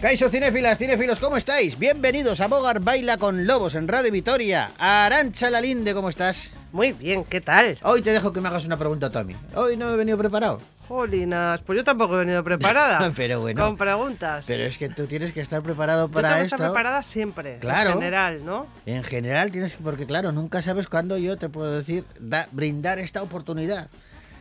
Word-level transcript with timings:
Caixo 0.00 0.30
cinéfilas, 0.30 0.78
cinéfilos, 0.78 1.20
¿cómo 1.20 1.36
estáis? 1.36 1.78
Bienvenidos 1.78 2.40
a 2.40 2.48
Bogar 2.48 2.80
Baila 2.80 3.18
con 3.18 3.46
Lobos 3.46 3.74
en 3.74 3.86
Radio 3.86 4.10
Vitoria. 4.10 4.70
Arancha 4.78 5.50
Lalinde, 5.50 5.92
¿cómo 5.92 6.08
estás? 6.08 6.54
Muy 6.72 6.92
bien, 6.92 7.24
¿qué 7.24 7.42
tal? 7.42 7.76
Hoy 7.82 8.00
te 8.00 8.10
dejo 8.10 8.32
que 8.32 8.40
me 8.40 8.48
hagas 8.48 8.64
una 8.64 8.78
pregunta, 8.78 9.10
Tommy. 9.10 9.36
Hoy 9.54 9.76
no 9.76 9.92
he 9.92 9.96
venido 9.98 10.16
preparado. 10.16 10.62
Jolinas, 10.90 11.60
pues 11.62 11.76
yo 11.76 11.84
tampoco 11.84 12.16
he 12.16 12.18
venido 12.24 12.42
preparada. 12.42 13.12
Pero 13.16 13.40
bueno. 13.40 13.62
Con 13.64 13.76
preguntas. 13.76 14.44
Pero 14.48 14.64
es 14.64 14.76
que 14.76 14.88
tú 14.88 15.06
tienes 15.06 15.30
que 15.32 15.40
estar 15.40 15.62
preparado 15.62 16.08
yo 16.08 16.12
para 16.12 16.30
tengo 16.30 16.38
que 16.40 16.44
esto. 16.46 16.56
estar 16.56 16.68
preparada 16.70 17.02
siempre. 17.04 17.58
Claro. 17.60 17.90
En 17.90 17.96
general, 17.98 18.44
¿no? 18.44 18.66
En 18.86 19.04
general 19.04 19.52
tienes 19.52 19.76
que, 19.76 19.82
porque 19.84 20.04
claro, 20.04 20.32
nunca 20.32 20.62
sabes 20.62 20.88
cuándo 20.88 21.16
yo 21.16 21.36
te 21.38 21.48
puedo 21.48 21.78
decir, 21.78 22.04
da- 22.18 22.48
brindar 22.50 22.98
esta 22.98 23.22
oportunidad. 23.22 23.88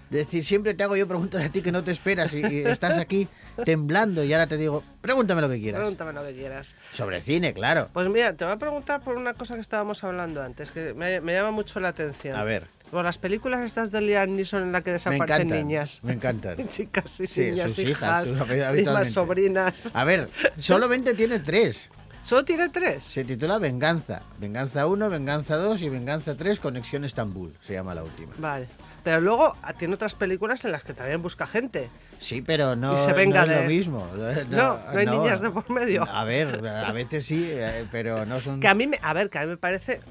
Es 0.09 0.17
decir, 0.26 0.43
siempre 0.43 0.73
te 0.73 0.84
hago 0.84 0.98
yo 0.98 1.07
preguntas 1.07 1.43
a 1.45 1.49
ti 1.49 1.62
que 1.62 1.71
no 1.71 1.84
te 1.84 1.91
esperas 1.91 2.34
y, 2.34 2.40
y 2.43 2.59
estás 2.66 2.98
aquí 2.98 3.27
temblando 3.63 4.23
y 4.23 4.34
ahora 4.34 4.48
te 4.48 4.57
digo, 4.57 4.84
pregúntame 5.02 5.40
lo 5.41 5.49
que 5.49 5.59
quieras. 5.62 5.81
Pregúntame 5.81 6.13
lo 6.13 6.23
que 6.23 6.34
quieras. 6.34 6.73
Sobre 6.93 7.21
cine, 7.21 7.54
claro. 7.54 7.90
Pues 7.93 8.09
mira, 8.09 8.34
te 8.34 8.43
voy 8.43 8.55
a 8.55 8.57
preguntar 8.57 9.02
por 9.02 9.18
una 9.18 9.35
cosa 9.35 9.54
que 9.54 9.62
estábamos 9.62 10.04
hablando 10.04 10.41
antes, 10.41 10.71
que 10.71 10.95
me, 10.95 11.21
me 11.21 11.34
llama 11.34 11.52
mucho 11.52 11.79
la 11.79 11.90
atención. 11.90 12.35
A 12.35 12.43
ver, 12.43 12.66
Por 12.91 13.03
las 13.03 13.17
películas 13.17 13.61
estas 13.61 13.91
de 13.91 14.02
Liam 14.02 14.35
Neeson 14.35 14.63
en 14.63 14.71
las 14.71 14.81
que 14.81 14.89
me 14.89 14.93
desaparecen 14.93 15.23
encantan. 15.41 15.67
niñas. 15.67 15.99
Me 16.03 16.13
encantan. 16.13 16.67
Chicas 16.67 17.20
y 17.20 17.27
Sí, 17.27 17.41
niñas, 17.41 17.71
sus 17.71 17.85
hijas, 17.85 18.31
hijas, 18.31 18.71
primas, 18.71 19.12
sobrinas. 19.12 19.91
A 19.93 20.03
ver, 20.03 20.29
solamente 20.57 21.13
tiene 21.13 21.39
tres. 21.39 21.89
¿Solo 22.21 22.43
tiene 22.43 22.70
tres? 22.70 23.03
Se 23.03 23.23
titula 23.23 23.59
Venganza. 23.59 24.23
Venganza 24.39 24.85
1, 24.88 25.09
Venganza 25.09 25.55
2 25.55 25.81
y 25.81 25.89
Venganza 25.89 26.35
3, 26.35 26.59
Conexión 26.59 27.05
Estambul. 27.05 27.53
Se 27.65 27.73
llama 27.73 27.96
la 27.96 28.04
última. 28.04 28.34
Vale. 28.37 28.68
Pero 29.03 29.21
luego 29.21 29.55
ah, 29.63 29.74
tiene 29.74 29.93
otras 29.93 30.15
películas 30.15 30.65
en 30.65 30.74
las 30.74 30.84
que 30.84 30.93
también 30.93 31.21
busca 31.21 31.48
gente. 31.48 31.90
Sí, 32.20 32.41
pero 32.41 32.76
no, 32.76 32.93
Y 32.93 32.98
se 32.98 33.13
venga 33.13 33.46
no 33.46 33.53
es 33.53 33.62
lo 33.62 33.68
mismo. 33.68 34.07
No, 34.49 34.77
no 34.91 34.99
hay 34.99 35.05
niñas 35.05 35.40
de 35.40 35.49
por 35.49 35.70
medio. 35.70 36.03
A 36.03 36.26
ver, 36.26 36.68
a 36.68 36.91
veces 36.91 37.26
sí, 37.26 37.48
eh, 37.49 37.85
pero 37.91 38.26
no 38.26 38.41
son... 38.41 38.59
Que 38.59 38.68
a 38.68 38.74
mí, 38.74 38.87
me, 38.87 38.99
a 39.01 39.13
ver, 39.13 39.29
que 39.29 39.37
a 39.37 39.41
mí 39.41 39.48
me 39.48 39.57
parece... 39.57 40.01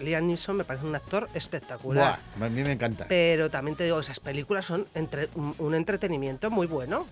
Liam 0.00 0.26
Neeson 0.26 0.56
me 0.56 0.64
parece 0.64 0.86
un 0.86 0.94
actor 0.94 1.28
espectacular. 1.34 2.18
Buah, 2.36 2.46
a 2.46 2.50
mí 2.50 2.62
me 2.62 2.72
encanta. 2.72 3.06
Pero 3.08 3.50
también 3.50 3.76
te 3.76 3.84
digo, 3.84 4.00
esas 4.00 4.20
películas 4.20 4.64
son 4.64 4.86
entre, 4.94 5.28
un, 5.34 5.54
un 5.58 5.74
entretenimiento 5.74 6.50
muy 6.50 6.66
bueno. 6.66 7.06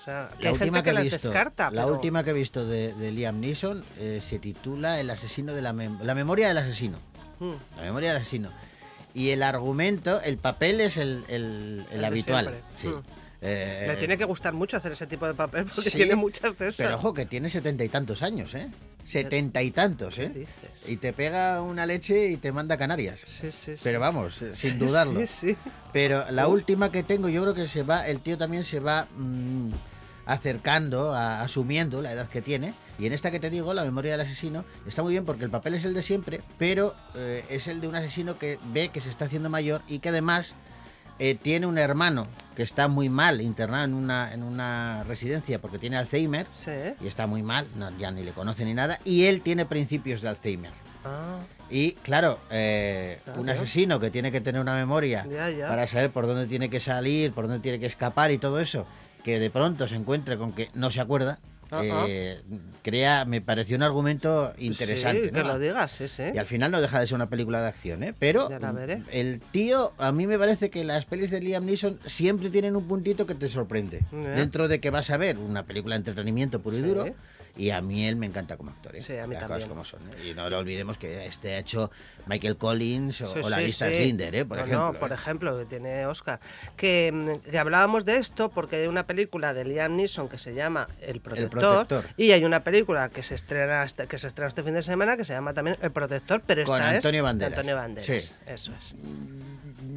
O 0.00 0.04
sea, 0.04 0.30
que 0.38 0.44
La 0.44 0.48
hay 0.50 0.54
última 0.54 0.78
gente 0.78 0.82
que, 0.84 0.90
he 0.90 0.94
las 0.94 1.02
visto, 1.04 1.28
descarta. 1.28 1.70
la 1.70 1.82
pero- 1.82 1.94
última 1.94 2.24
que 2.24 2.30
he 2.30 2.34
visto 2.34 2.64
de, 2.66 2.94
de 2.94 3.12
Liam 3.12 3.40
Neeson 3.40 3.84
eh, 3.98 4.20
se 4.22 4.38
titula 4.38 5.00
El 5.00 5.10
asesino 5.10 5.52
de 5.54 5.62
la, 5.62 5.72
mem- 5.74 6.00
la 6.00 6.14
memoria 6.14 6.48
del 6.48 6.58
asesino. 6.58 6.98
Mm, 7.40 7.52
La 7.76 7.82
memoria 7.82 8.12
del 8.12 8.20
asesino. 8.22 8.50
Y 9.14 9.30
el 9.30 9.42
argumento, 9.42 10.20
el 10.22 10.38
papel 10.38 10.80
es 10.80 10.96
el, 10.96 11.24
el- 11.28 11.84
el 11.90 11.94
El 11.94 12.00
de 12.00 12.06
habitual. 12.06 12.54
Sí. 12.80 12.88
Mm. 12.88 13.02
Eh, 13.40 13.84
Me 13.88 13.96
tiene 13.96 14.16
que 14.18 14.24
gustar 14.24 14.52
mucho 14.52 14.76
hacer 14.76 14.92
ese 14.92 15.06
tipo 15.06 15.24
de 15.26 15.34
papel 15.34 15.64
porque 15.72 15.90
sí, 15.90 15.96
tiene 15.96 16.16
muchas 16.16 16.58
de 16.58 16.68
esas. 16.68 16.84
Pero 16.84 16.96
ojo, 16.96 17.14
que 17.14 17.24
tiene 17.26 17.48
setenta 17.48 17.84
y 17.84 17.88
tantos 17.88 18.22
años, 18.22 18.52
¿eh? 18.54 18.68
Setenta 19.08 19.62
y 19.62 19.70
tantos, 19.70 20.16
¿Qué 20.16 20.24
¿eh? 20.24 20.28
dices? 20.30 20.88
Y 20.88 20.96
te 20.98 21.12
pega 21.12 21.62
una 21.62 21.86
leche 21.86 22.28
y 22.28 22.36
te 22.36 22.52
manda 22.52 22.74
a 22.74 22.78
Canarias. 22.78 23.20
Sí, 23.26 23.50
sí, 23.50 23.76
sí. 23.76 23.80
Pero 23.82 24.00
vamos, 24.00 24.40
eh, 24.42 24.54
sin 24.54 24.78
dudarlo. 24.78 25.20
Sí, 25.20 25.26
sí. 25.26 25.56
Pero 25.92 26.24
la 26.30 26.46
última 26.48 26.92
que 26.92 27.02
tengo, 27.02 27.28
yo 27.28 27.42
creo 27.42 27.54
que 27.54 27.66
se 27.66 27.82
va, 27.82 28.06
el 28.06 28.20
tío 28.20 28.36
también 28.36 28.64
se 28.64 28.80
va 28.80 29.06
mm, 29.16 29.70
acercando, 30.26 31.14
a- 31.14 31.40
asumiendo 31.42 32.02
la 32.02 32.12
edad 32.12 32.28
que 32.28 32.42
tiene. 32.42 32.74
Y 32.98 33.06
en 33.06 33.12
esta 33.12 33.30
que 33.30 33.40
te 33.40 33.48
digo, 33.48 33.72
la 33.74 33.84
memoria 33.84 34.12
del 34.12 34.20
asesino, 34.20 34.64
está 34.86 35.02
muy 35.02 35.12
bien 35.12 35.24
porque 35.24 35.44
el 35.44 35.50
papel 35.50 35.74
es 35.74 35.84
el 35.84 35.94
de 35.94 36.02
siempre, 36.02 36.42
pero 36.58 36.94
eh, 37.14 37.44
es 37.48 37.66
el 37.68 37.80
de 37.80 37.88
un 37.88 37.94
asesino 37.94 38.38
que 38.38 38.58
ve 38.72 38.90
que 38.90 39.00
se 39.00 39.08
está 39.08 39.24
haciendo 39.24 39.48
mayor 39.48 39.80
y 39.88 40.00
que 40.00 40.10
además 40.10 40.54
eh, 41.18 41.34
tiene 41.34 41.66
un 41.66 41.78
hermano 41.78 42.26
que 42.54 42.62
está 42.62 42.88
muy 42.88 43.08
mal 43.08 43.40
internado 43.40 43.84
en 43.84 43.94
una, 43.94 44.32
en 44.32 44.42
una 44.42 45.04
residencia 45.04 45.60
porque 45.60 45.78
tiene 45.78 45.96
Alzheimer 45.96 46.46
Sí. 46.50 46.70
y 47.00 47.06
está 47.06 47.26
muy 47.26 47.42
mal, 47.42 47.66
no, 47.76 47.96
ya 47.98 48.10
ni 48.10 48.22
le 48.24 48.32
conoce 48.32 48.64
ni 48.64 48.74
nada, 48.74 48.98
y 49.04 49.24
él 49.24 49.42
tiene 49.42 49.64
principios 49.64 50.22
de 50.22 50.28
Alzheimer. 50.28 50.72
Ah, 51.04 51.38
Y 51.70 51.92
claro, 51.92 52.38
eh, 52.50 53.20
Claro. 53.24 53.40
un 53.42 53.50
asesino 53.50 54.00
que 54.00 54.10
tiene 54.10 54.32
que 54.32 54.40
tener 54.40 54.60
una 54.60 54.74
memoria 54.74 55.26
ya, 55.30 55.50
ya. 55.50 55.68
para 55.68 55.86
saber 55.86 56.10
por 56.10 56.26
dónde 56.26 56.46
tiene 56.46 56.70
que 56.70 56.80
salir, 56.80 57.32
por 57.32 57.46
dónde 57.46 57.60
tiene 57.60 57.78
que 57.78 57.86
escapar 57.86 58.30
y 58.32 58.38
todo 58.38 58.58
eso, 58.58 58.86
que 59.22 59.38
de 59.38 59.50
pronto 59.50 59.86
se 59.86 59.94
encuentre 59.94 60.38
con 60.38 60.52
que 60.52 60.70
no 60.74 60.90
se 60.90 61.00
acuerda, 61.00 61.38
Eh, 61.82 62.40
crea, 62.82 63.24
me 63.24 63.40
pareció 63.40 63.76
un 63.76 63.82
argumento 63.82 64.52
interesante. 64.58 65.26
Sí, 65.26 65.30
¿no? 65.32 65.42
que 65.42 65.48
lo 65.48 65.58
digas, 65.58 65.92
sí. 65.92 66.22
Y 66.34 66.38
al 66.38 66.46
final 66.46 66.70
no 66.70 66.80
deja 66.80 67.00
de 67.00 67.06
ser 67.06 67.16
una 67.16 67.28
película 67.28 67.60
de 67.60 67.68
acción, 67.68 68.02
¿eh? 68.02 68.14
Pero 68.18 68.48
el 69.10 69.40
tío, 69.52 69.92
a 69.98 70.12
mí 70.12 70.26
me 70.26 70.38
parece 70.38 70.70
que 70.70 70.84
las 70.84 71.04
pelis 71.04 71.30
de 71.30 71.40
Liam 71.40 71.64
Neeson 71.64 71.98
siempre 72.06 72.50
tienen 72.50 72.76
un 72.76 72.86
puntito 72.86 73.26
que 73.26 73.34
te 73.34 73.48
sorprende. 73.48 74.02
Dentro 74.10 74.68
de 74.68 74.80
que 74.80 74.90
vas 74.90 75.10
a 75.10 75.16
ver 75.16 75.38
una 75.38 75.64
película 75.64 75.94
de 75.94 75.98
entretenimiento 75.98 76.60
puro 76.60 76.76
y 76.76 76.82
duro. 76.82 77.06
Y 77.56 77.70
a 77.70 77.80
mí 77.80 78.06
él 78.06 78.16
me 78.16 78.26
encanta 78.26 78.56
como 78.56 78.70
actor. 78.70 78.94
¿eh? 78.96 79.00
Sí, 79.00 79.16
a 79.16 79.26
mí 79.26 79.34
Las 79.34 79.40
también. 79.42 79.56
cosas 79.60 79.68
como 79.68 79.84
son. 79.84 80.00
¿eh? 80.22 80.30
Y 80.30 80.34
no 80.34 80.48
lo 80.48 80.58
olvidemos 80.58 80.96
que 80.98 81.26
este 81.26 81.54
ha 81.54 81.58
hecho 81.58 81.90
Michael 82.26 82.56
Collins 82.56 83.20
o, 83.22 83.26
Sí, 83.26 83.40
o 83.42 83.48
la 83.48 83.56
sí, 83.56 83.62
lista. 83.64 83.88
Slinder, 83.88 84.34
¿eh? 84.34 84.44
por 84.44 84.58
No, 84.58 84.64
ejemplo. 84.64 84.92
No, 84.92 84.98
por 84.98 85.10
¿eh? 85.10 85.14
ejemplo, 85.14 85.58
que 85.58 85.64
tiene 85.64 86.06
Oscar. 86.06 86.38
Que, 86.76 87.10
mm, 87.12 87.50
que 87.50 87.58
hablábamos 87.58 88.04
de 88.04 88.16
esto 88.18 88.48
porque 88.50 88.76
hay 88.76 88.86
una 88.86 89.06
película 89.06 89.54
de 89.54 89.64
Liam 89.64 89.96
Neeson 89.96 90.28
que 90.28 90.38
se 90.38 90.54
llama 90.54 90.86
El 91.00 91.20
Protector. 91.20 91.60
Protector. 91.86 92.04
Y 92.16 92.30
hay 92.32 92.44
una 92.44 92.62
película 92.62 93.08
que 93.08 93.22
se 93.22 93.34
estrena 93.34 93.82
este, 93.82 94.06
que 94.06 94.18
se 94.18 94.28
estrena 94.28 94.48
este 94.48 94.62
fin 94.62 94.74
de 94.74 94.82
semana 94.82 95.16
que 95.16 95.24
se 95.24 95.32
llama 95.32 95.52
también 95.54 95.76
El 95.82 95.90
Protector, 95.90 96.42
pero 96.46 96.64
Con 96.64 96.76
esta 96.76 96.90
Antonio 96.90 97.08
es 97.08 97.12
de 97.12 97.22
Banderas. 97.22 97.58
Antonio 97.58 97.76
Banderas. 97.76 98.22
Sí. 98.24 98.32
Eso 98.46 98.72
es. 98.78 98.94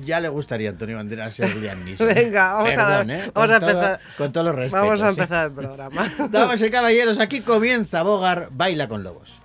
Ya 0.04 0.20
le 0.20 0.30
gustaría 0.30 0.70
a 0.70 0.72
Antonio 0.72 0.96
Banderas 0.98 1.36
ser 1.36 1.56
Liam 1.58 1.84
Neeson. 1.86 2.08
Venga, 2.08 2.54
vamos 2.54 2.76
a 2.78 2.88
Perdón, 2.88 3.08
dar- 3.08 3.20
¿eh? 3.20 3.32
vamos 3.34 3.34
Con 3.34 3.52
a 3.56 3.60
todo- 3.60 3.70
empezar. 3.70 4.00
con 4.18 4.32
todos 4.32 4.46
los 4.48 4.56
respetos. 4.56 4.82
Vamos 4.82 5.02
a 5.02 5.06
¿eh? 5.06 5.10
empezar 5.10 5.46
el 5.48 5.52
programa. 5.54 6.14
Damas 6.32 6.62
y 6.62 6.72
caballeros, 6.72 7.20
aquí 7.20 7.41
comienza 7.42 8.04
Bogar 8.04 8.50
Baila 8.52 8.88
con 8.88 9.04
Lobos. 9.04 9.41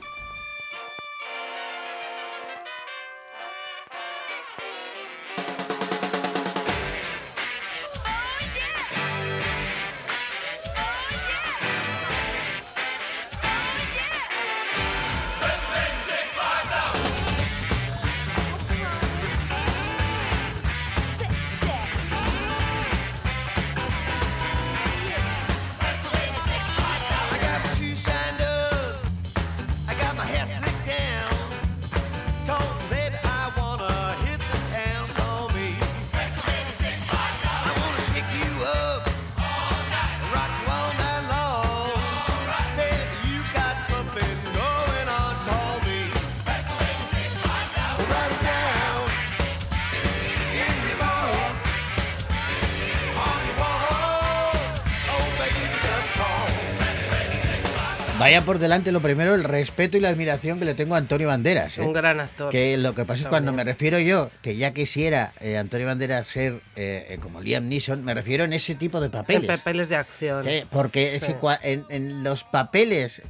Vaya 58.27 58.43
por 58.43 58.59
delante 58.59 58.91
lo 58.91 59.01
primero, 59.01 59.37
el 59.37 59.45
respeto 59.45 59.97
y 59.97 60.01
la 60.01 60.09
admiración 60.09 60.59
que 60.59 60.65
le 60.65 60.75
tengo 60.75 60.97
a 60.97 60.99
Antonio 60.99 61.29
Banderas. 61.29 61.79
¿eh? 61.79 61.83
Un 61.83 61.93
gran 61.93 62.19
actor. 62.19 62.51
Que 62.51 62.77
lo 62.77 62.93
que 62.93 63.05
pasa 63.05 63.23
es 63.23 63.29
cuando 63.29 63.53
me 63.53 63.63
refiero 63.63 64.01
yo, 64.01 64.33
que 64.43 64.57
ya 64.57 64.73
quisiera 64.75 65.33
eh, 65.41 65.57
Antonio 65.57 65.87
Banderas 65.87 66.27
ser 66.27 66.55
eh, 66.75 67.07
eh, 67.09 67.19
como 67.23 67.41
Liam 67.41 67.69
Neeson, 67.69 68.05
me 68.05 68.15
refiero 68.15 68.43
en 68.43 68.53
ese 68.53 68.75
tipo 68.75 68.99
de 68.99 69.07
En 69.07 69.13
papeles. 69.13 69.47
papeles 69.47 69.89
de 69.89 69.95
acción. 69.95 70.49
Eh, 70.49 70.67
porque 70.73 71.15
es 71.15 71.23
que 71.23 71.37
en, 71.63 71.85
en 71.89 72.25
los 72.25 72.43
papeles, 72.43 73.23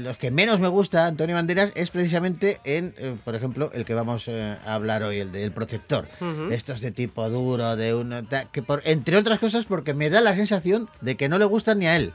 los 0.00 0.18
que 0.18 0.32
menos 0.32 0.58
me 0.58 0.66
gusta 0.66 1.06
Antonio 1.06 1.36
Banderas 1.36 1.70
es 1.76 1.90
precisamente 1.90 2.58
en, 2.64 2.92
por 3.24 3.36
ejemplo, 3.36 3.70
el 3.72 3.84
que 3.84 3.94
vamos 3.94 4.28
a 4.28 4.54
hablar 4.66 5.04
hoy, 5.04 5.20
el 5.20 5.30
del 5.30 5.52
protector. 5.52 6.08
Ujú. 6.20 6.48
Estos 6.50 6.80
de 6.80 6.90
tipo 6.90 7.30
duro, 7.30 7.76
de 7.76 7.94
uno, 7.94 8.24
ta- 8.24 8.46
que 8.50 8.62
por, 8.62 8.82
entre 8.84 9.16
otras 9.16 9.38
cosas 9.38 9.64
porque 9.64 9.94
me 9.94 10.10
da 10.10 10.20
la 10.20 10.34
sensación 10.34 10.90
de 11.02 11.16
que 11.16 11.28
no 11.28 11.38
le 11.38 11.44
gustan 11.44 11.78
ni 11.78 11.86
a 11.86 11.94
él. 11.94 12.12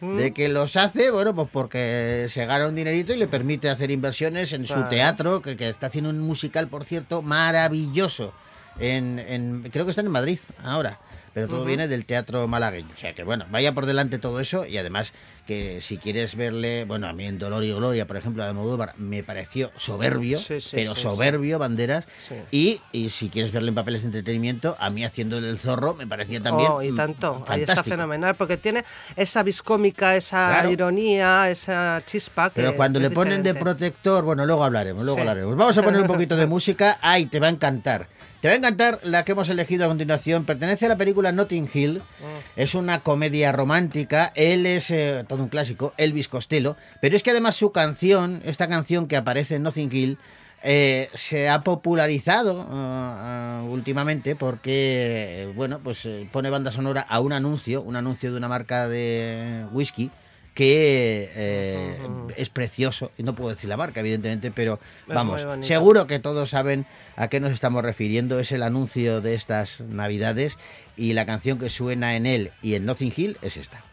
Mm. 0.00 0.16
De 0.16 0.32
que 0.32 0.48
los 0.48 0.76
hace, 0.76 1.10
bueno, 1.10 1.34
pues 1.34 1.48
porque 1.52 2.26
se 2.28 2.46
gana 2.46 2.66
un 2.66 2.74
dinerito 2.74 3.12
y 3.12 3.16
le 3.16 3.28
permite 3.28 3.68
hacer 3.68 3.90
inversiones 3.90 4.52
en 4.52 4.66
su 4.66 4.82
teatro, 4.88 5.42
que, 5.42 5.56
que 5.56 5.68
está 5.68 5.88
haciendo 5.88 6.10
un 6.10 6.20
musical, 6.20 6.68
por 6.68 6.84
cierto, 6.84 7.22
maravilloso. 7.22 8.32
En, 8.78 9.18
en- 9.18 9.62
creo 9.70 9.84
que 9.84 9.90
están 9.90 10.06
en 10.06 10.12
Madrid 10.12 10.38
ahora. 10.62 10.98
Pero 11.32 11.46
todo 11.46 11.64
viene 11.64 11.86
del 11.86 12.06
teatro 12.06 12.48
malagueño. 12.48 12.88
O 12.92 12.96
sea 12.96 13.12
que 13.12 13.22
bueno, 13.22 13.46
vaya 13.52 13.72
por 13.72 13.86
delante 13.86 14.18
todo 14.18 14.40
eso 14.40 14.66
y 14.66 14.78
además 14.78 15.12
que 15.46 15.80
si 15.80 15.96
quieres 15.96 16.34
verle, 16.34 16.84
bueno, 16.86 17.06
a 17.06 17.12
mí 17.12 17.24
en 17.24 17.38
Dolor 17.38 17.62
y 17.62 17.72
Gloria, 17.72 18.04
por 18.04 18.16
ejemplo, 18.16 18.42
de 18.42 18.48
Almodóvar, 18.48 18.94
me 18.98 19.22
pareció 19.22 19.70
soberbio, 19.76 20.38
Sí, 20.38 20.60
sí, 20.60 20.70
pero 20.74 20.96
sí, 20.96 21.02
soberbio, 21.02 21.60
Banderas. 21.60 22.06
Y, 22.50 22.80
y 22.90 23.10
si 23.10 23.28
quieres 23.28 23.52
verle 23.52 23.68
en 23.68 23.76
papeles 23.76 24.02
de 24.02 24.06
entretenimiento, 24.06 24.76
a 24.80 24.90
mí 24.90 25.04
haciendo 25.04 25.38
el 25.38 25.56
zorro 25.60 25.94
me 25.94 26.04
parecía 26.08 26.40
también 26.42 26.68
Oh, 26.72 26.82
y 26.82 26.92
tanto, 26.96 27.44
ahí 27.46 27.60
está 27.60 27.74
fantástico. 27.76 27.94
fenomenal, 27.96 28.34
porque 28.34 28.56
tiene 28.56 28.84
esa 29.14 29.44
viscómica, 29.44 30.16
esa 30.16 30.48
Claro. 30.48 30.70
ironía, 30.72 31.48
esa 31.48 32.02
chispa. 32.06 32.50
Que 32.50 32.56
Pero 32.56 32.74
cuando 32.74 32.98
le 32.98 33.08
ponen 33.10 33.44
de 33.44 33.50
diferente. 33.52 33.60
protector, 33.60 34.24
bueno, 34.24 34.44
luego 34.46 34.64
hablaremos, 34.64 35.04
luego 35.04 35.20
hablaremos. 35.20 35.56
Vamos 35.56 35.78
a 35.78 35.82
poner 35.84 36.00
un 36.00 36.08
poquito 36.08 36.36
de 36.36 36.46
música. 36.48 36.98
Ay, 37.00 37.26
te 37.26 37.38
va 37.38 37.46
a 37.46 37.50
encantar. 37.50 38.08
Te 38.40 38.48
va 38.48 38.54
a 38.54 38.56
encantar 38.56 39.00
la 39.02 39.24
que 39.24 39.32
hemos 39.32 39.48
elegido 39.50 39.84
a 39.84 39.88
continuación. 39.88 40.46
Pertenece 40.46 40.86
a 40.86 40.88
la 40.88 40.96
película 40.96 41.30
Notting 41.30 41.68
Hill. 41.72 41.98
Mm. 41.98 42.60
Es 42.60 42.74
una 42.74 43.00
comedia 43.00 43.52
romántica. 43.52 44.32
Él 44.34 44.64
es 44.64 44.90
eh, 44.90 45.24
todo 45.28 45.42
un 45.42 45.50
clásico, 45.50 45.92
Elvis 45.98 46.28
Costello. 46.28 46.76
Pero 47.02 47.16
es 47.16 47.22
que 47.22 47.32
además 47.32 47.56
su 47.56 47.70
canción, 47.70 48.40
esta 48.44 48.68
canción 48.68 49.08
que 49.08 49.16
aparece 49.16 49.56
en 49.56 49.64
Notting 49.64 49.94
Hill, 49.94 50.18
eh, 50.62 51.08
se 51.14 51.48
ha 51.48 51.62
popularizado 51.62 52.66
ah, 52.68 53.62
últimamente 53.66 54.36
porque, 54.36 55.44
eh, 55.44 55.52
bueno, 55.54 55.80
pues 55.82 56.04
eh, 56.04 56.28
pone 56.30 56.50
banda 56.50 56.70
sonora 56.70 57.00
a 57.00 57.20
un 57.20 57.32
anuncio, 57.32 57.80
un 57.80 57.96
anuncio 57.96 58.30
de 58.30 58.36
una 58.36 58.48
marca 58.48 58.86
de 58.86 59.64
whisky 59.72 60.10
que 60.54 61.30
eh, 61.34 61.96
es 62.36 62.48
precioso, 62.48 63.12
y 63.16 63.22
no 63.22 63.34
puedo 63.34 63.50
decir 63.50 63.68
la 63.68 63.76
marca, 63.76 64.00
evidentemente, 64.00 64.50
pero 64.50 64.80
Es 65.08 65.14
vamos, 65.14 65.46
seguro 65.60 66.06
que 66.06 66.18
todos 66.18 66.50
saben 66.50 66.86
a 67.16 67.28
qué 67.28 67.40
nos 67.40 67.52
estamos 67.52 67.82
refiriendo. 67.82 68.38
Es 68.40 68.52
el 68.52 68.62
anuncio 68.62 69.20
de 69.20 69.34
estas 69.34 69.80
navidades 69.80 70.58
y 70.96 71.12
la 71.12 71.26
canción 71.26 71.58
que 71.58 71.68
suena 71.68 72.16
en 72.16 72.26
él 72.26 72.50
y 72.62 72.74
en 72.74 72.84
Nothing 72.84 73.12
Hill 73.16 73.38
es 73.42 73.56
esta. 73.56 73.84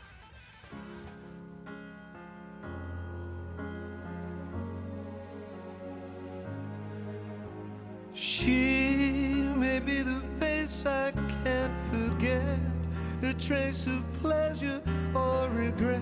She 8.14 9.46
may 9.56 9.80
be 9.80 10.02
the 10.02 10.22
face 10.40 10.88
I 10.88 11.12
can't 11.44 11.74
forget, 11.92 12.60
a 13.22 13.34
trace 13.34 13.86
of 13.86 14.04
pleasure 14.22 14.82
or 15.14 15.48
regret. 15.50 16.02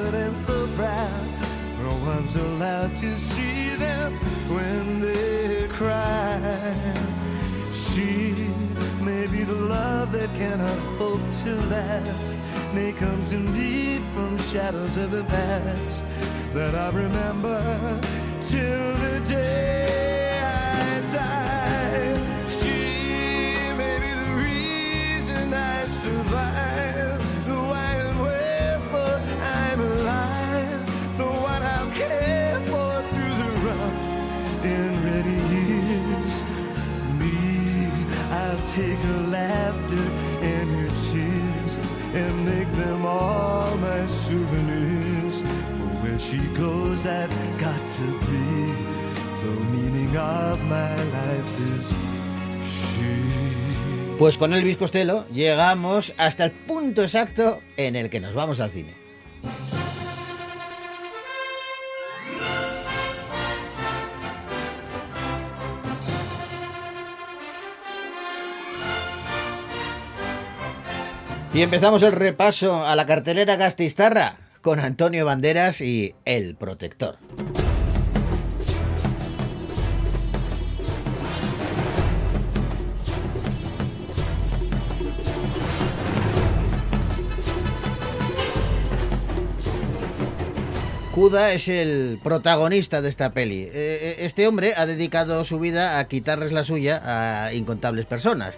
Private 0.00 0.14
and 0.14 0.36
so 0.36 0.66
proud. 0.76 1.26
No 1.82 1.94
one's 2.06 2.34
allowed 2.34 2.96
to 2.96 3.18
see 3.18 3.74
them 3.76 4.12
when 4.48 5.00
they 5.00 5.66
cry. 5.68 6.40
She 7.72 8.34
may 9.00 9.26
be 9.26 9.44
the 9.44 9.54
love 9.54 10.12
that 10.12 10.34
cannot 10.34 10.78
hope 10.98 11.20
to 11.44 11.54
last, 11.66 12.38
may 12.74 12.92
come 12.92 13.22
to 13.24 13.38
me 13.38 14.00
from 14.14 14.38
shadows 14.38 14.96
of 14.96 15.10
the 15.10 15.24
past 15.24 16.04
that 16.52 16.74
I 16.74 16.90
remember 16.90 18.00
till 18.42 18.96
the 18.98 19.20
day 19.26 19.89
I'll 38.50 38.66
take 38.74 38.98
her 38.98 39.22
laughter 39.28 40.06
and 40.42 40.70
her 40.70 40.90
tears 41.12 41.78
and 42.14 42.44
make 42.44 42.70
them 42.72 43.06
all 43.06 43.76
my 43.76 44.04
souvenirs. 44.06 45.44
She 46.18 46.38
goes, 46.54 47.06
I've 47.06 47.30
got 47.58 47.80
to 47.98 48.06
be. 48.26 48.74
The 49.42 49.54
meaning 49.72 50.16
of 50.16 50.60
my 50.64 50.96
life 50.96 51.60
is 51.78 51.94
she. 52.62 54.18
Pues 54.18 54.36
con 54.36 54.52
Elvis 54.52 54.76
Costello 54.76 55.26
llegamos 55.32 56.12
hasta 56.18 56.44
el 56.44 56.50
punto 56.50 57.02
exacto 57.02 57.62
en 57.76 57.96
el 57.96 58.10
que 58.10 58.20
nos 58.20 58.34
vamos 58.34 58.60
al 58.60 58.70
cine. 58.70 58.99
Y 71.52 71.62
empezamos 71.62 72.02
el 72.04 72.12
repaso 72.12 72.86
a 72.86 72.94
la 72.94 73.06
cartelera 73.06 73.56
Gastistarra 73.56 74.36
con 74.62 74.78
Antonio 74.78 75.26
Banderas 75.26 75.80
y 75.80 76.14
El 76.24 76.54
Protector. 76.54 77.18
Kuda 91.12 91.52
es 91.52 91.66
el 91.66 92.20
protagonista 92.22 93.02
de 93.02 93.08
esta 93.08 93.32
peli. 93.32 93.62
Eh, 93.62 93.70
eh, 93.74 94.16
Este 94.20 94.46
hombre 94.46 94.74
ha 94.76 94.86
dedicado 94.86 95.42
su 95.44 95.58
vida 95.58 95.98
a 95.98 96.06
quitarles 96.06 96.52
la 96.52 96.62
suya 96.62 97.02
a 97.04 97.52
incontables 97.52 98.06
personas. 98.06 98.54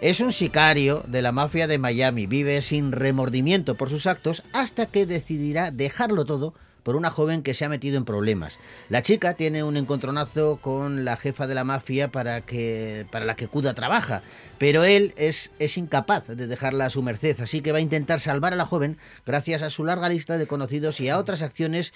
Es 0.00 0.20
un 0.20 0.32
sicario 0.32 1.02
de 1.08 1.22
la 1.22 1.32
mafia 1.32 1.66
de 1.66 1.78
Miami. 1.78 2.26
Vive 2.26 2.62
sin 2.62 2.92
remordimiento 2.92 3.74
por 3.74 3.90
sus 3.90 4.06
actos 4.06 4.44
hasta 4.52 4.86
que 4.86 5.06
decidirá 5.06 5.72
dejarlo 5.72 6.24
todo 6.24 6.54
por 6.84 6.94
una 6.94 7.10
joven 7.10 7.42
que 7.42 7.52
se 7.52 7.64
ha 7.64 7.68
metido 7.68 7.96
en 7.96 8.04
problemas. 8.04 8.58
La 8.88 9.02
chica 9.02 9.34
tiene 9.34 9.64
un 9.64 9.76
encontronazo 9.76 10.58
con 10.62 11.04
la 11.04 11.16
jefa 11.16 11.48
de 11.48 11.56
la 11.56 11.64
mafia 11.64 12.08
para, 12.12 12.42
que, 12.42 13.06
para 13.10 13.24
la 13.24 13.34
que 13.34 13.48
Cuda 13.48 13.74
trabaja, 13.74 14.22
pero 14.56 14.84
él 14.84 15.12
es, 15.16 15.50
es 15.58 15.76
incapaz 15.76 16.28
de 16.28 16.46
dejarla 16.46 16.86
a 16.86 16.90
su 16.90 17.02
merced, 17.02 17.38
así 17.40 17.60
que 17.60 17.72
va 17.72 17.78
a 17.78 17.82
intentar 17.82 18.20
salvar 18.20 18.52
a 18.52 18.56
la 18.56 18.64
joven 18.64 18.96
gracias 19.26 19.62
a 19.62 19.68
su 19.70 19.84
larga 19.84 20.08
lista 20.08 20.38
de 20.38 20.46
conocidos 20.46 21.00
y 21.00 21.08
a 21.08 21.18
otras 21.18 21.42
acciones 21.42 21.92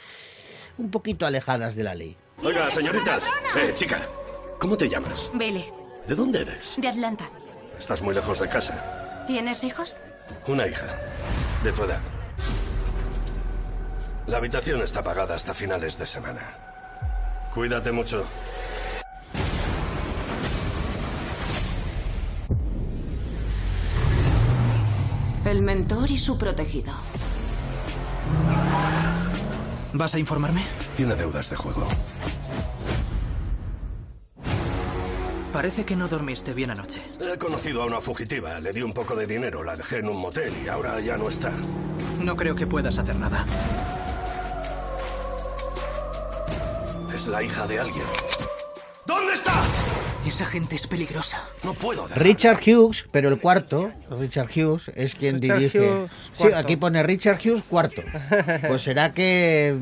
un 0.77 0.91
poquito 0.91 1.25
alejadas 1.25 1.77
de 1.77 1.85
la 1.85 1.95
ley. 1.95 2.17
Oiga, 2.43 2.69
señoritas. 2.69 3.25
Eh, 3.57 3.71
chica, 3.75 4.07
¿cómo 4.59 4.77
te 4.77 4.89
llamas? 4.89 5.31
Billy, 5.35 5.65
¿De 6.09 6.15
dónde 6.17 6.41
eres? 6.41 6.75
de 6.77 6.89
Atlanta. 6.89 7.31
Estás 7.83 8.01
muy 8.01 8.15
lejos 8.15 8.39
de 8.39 8.49
casa. 8.49 9.25
¿Tienes 9.27 9.65
hijos? 9.65 9.97
Una 10.47 10.69
hija. 10.69 10.87
De 11.65 11.73
tu 11.73 11.83
edad. 11.83 11.99
La 14.29 14.37
habitación 14.37 14.81
está 14.83 15.03
pagada 15.03 15.35
hasta 15.35 15.53
finales 15.53 15.99
de 15.99 16.07
semana. 16.07 16.43
Cuídate 17.53 17.91
mucho. 17.91 18.25
El 25.45 25.63
mentor 25.63 26.09
y 26.09 26.19
su 26.19 26.39
protegido. 26.39 26.93
¿Vas 29.93 30.15
a 30.15 30.21
informarme? 30.21 30.63
Tiene 30.95 31.17
deudas 31.17 31.51
de 31.51 31.57
juego. 31.57 31.85
Parece 35.53 35.85
que 35.85 35.97
no 35.97 36.09
dormiste 36.09 36.55
bien 36.55 36.71
anoche. 36.71 37.03
He 37.21 37.37
conocido 37.37 37.83
a 37.83 37.87
una 37.87 38.01
fugitiva. 38.01 38.59
Le 38.59 38.73
di 38.73 38.81
un 38.81 38.95
poco 38.95 39.15
de 39.15 39.27
dinero, 39.27 39.63
la 39.63 39.77
dejé 39.77 39.99
en 39.99 40.09
un 40.09 40.17
motel 40.17 40.51
y 40.65 40.69
ahora 40.69 40.99
ya 41.01 41.19
no 41.19 41.29
está. 41.29 41.53
No 42.21 42.35
creo 42.37 42.55
que 42.55 42.67
puedas 42.67 42.97
hacer 42.97 43.17
nada. 43.17 43.45
Es 47.15 47.27
la 47.27 47.43
hija 47.43 47.67
de 47.67 47.81
alguien. 47.81 48.07
¿Dónde 49.05 49.35
está? 49.35 49.53
Esa 50.27 50.47
gente 50.47 50.77
es 50.77 50.87
peligrosa. 50.87 51.47
No 51.63 51.75
puedo. 51.75 52.07
Richard 52.17 52.61
Hughes, 52.67 53.05
pero 53.13 53.29
el 53.29 53.39
cuarto, 53.39 53.91
Richard 54.19 54.49
Hughes, 54.57 54.91
es 54.95 55.15
quien 55.15 55.39
Richard 55.39 55.59
dirige. 55.59 55.81
Hughes, 55.81 56.11
sí, 56.33 56.45
aquí 56.55 56.77
pone 56.77 57.03
Richard 57.03 57.39
Hughes 57.45 57.63
cuarto. 57.63 58.03
Pues 58.67 58.81
será 58.81 59.13
que, 59.13 59.77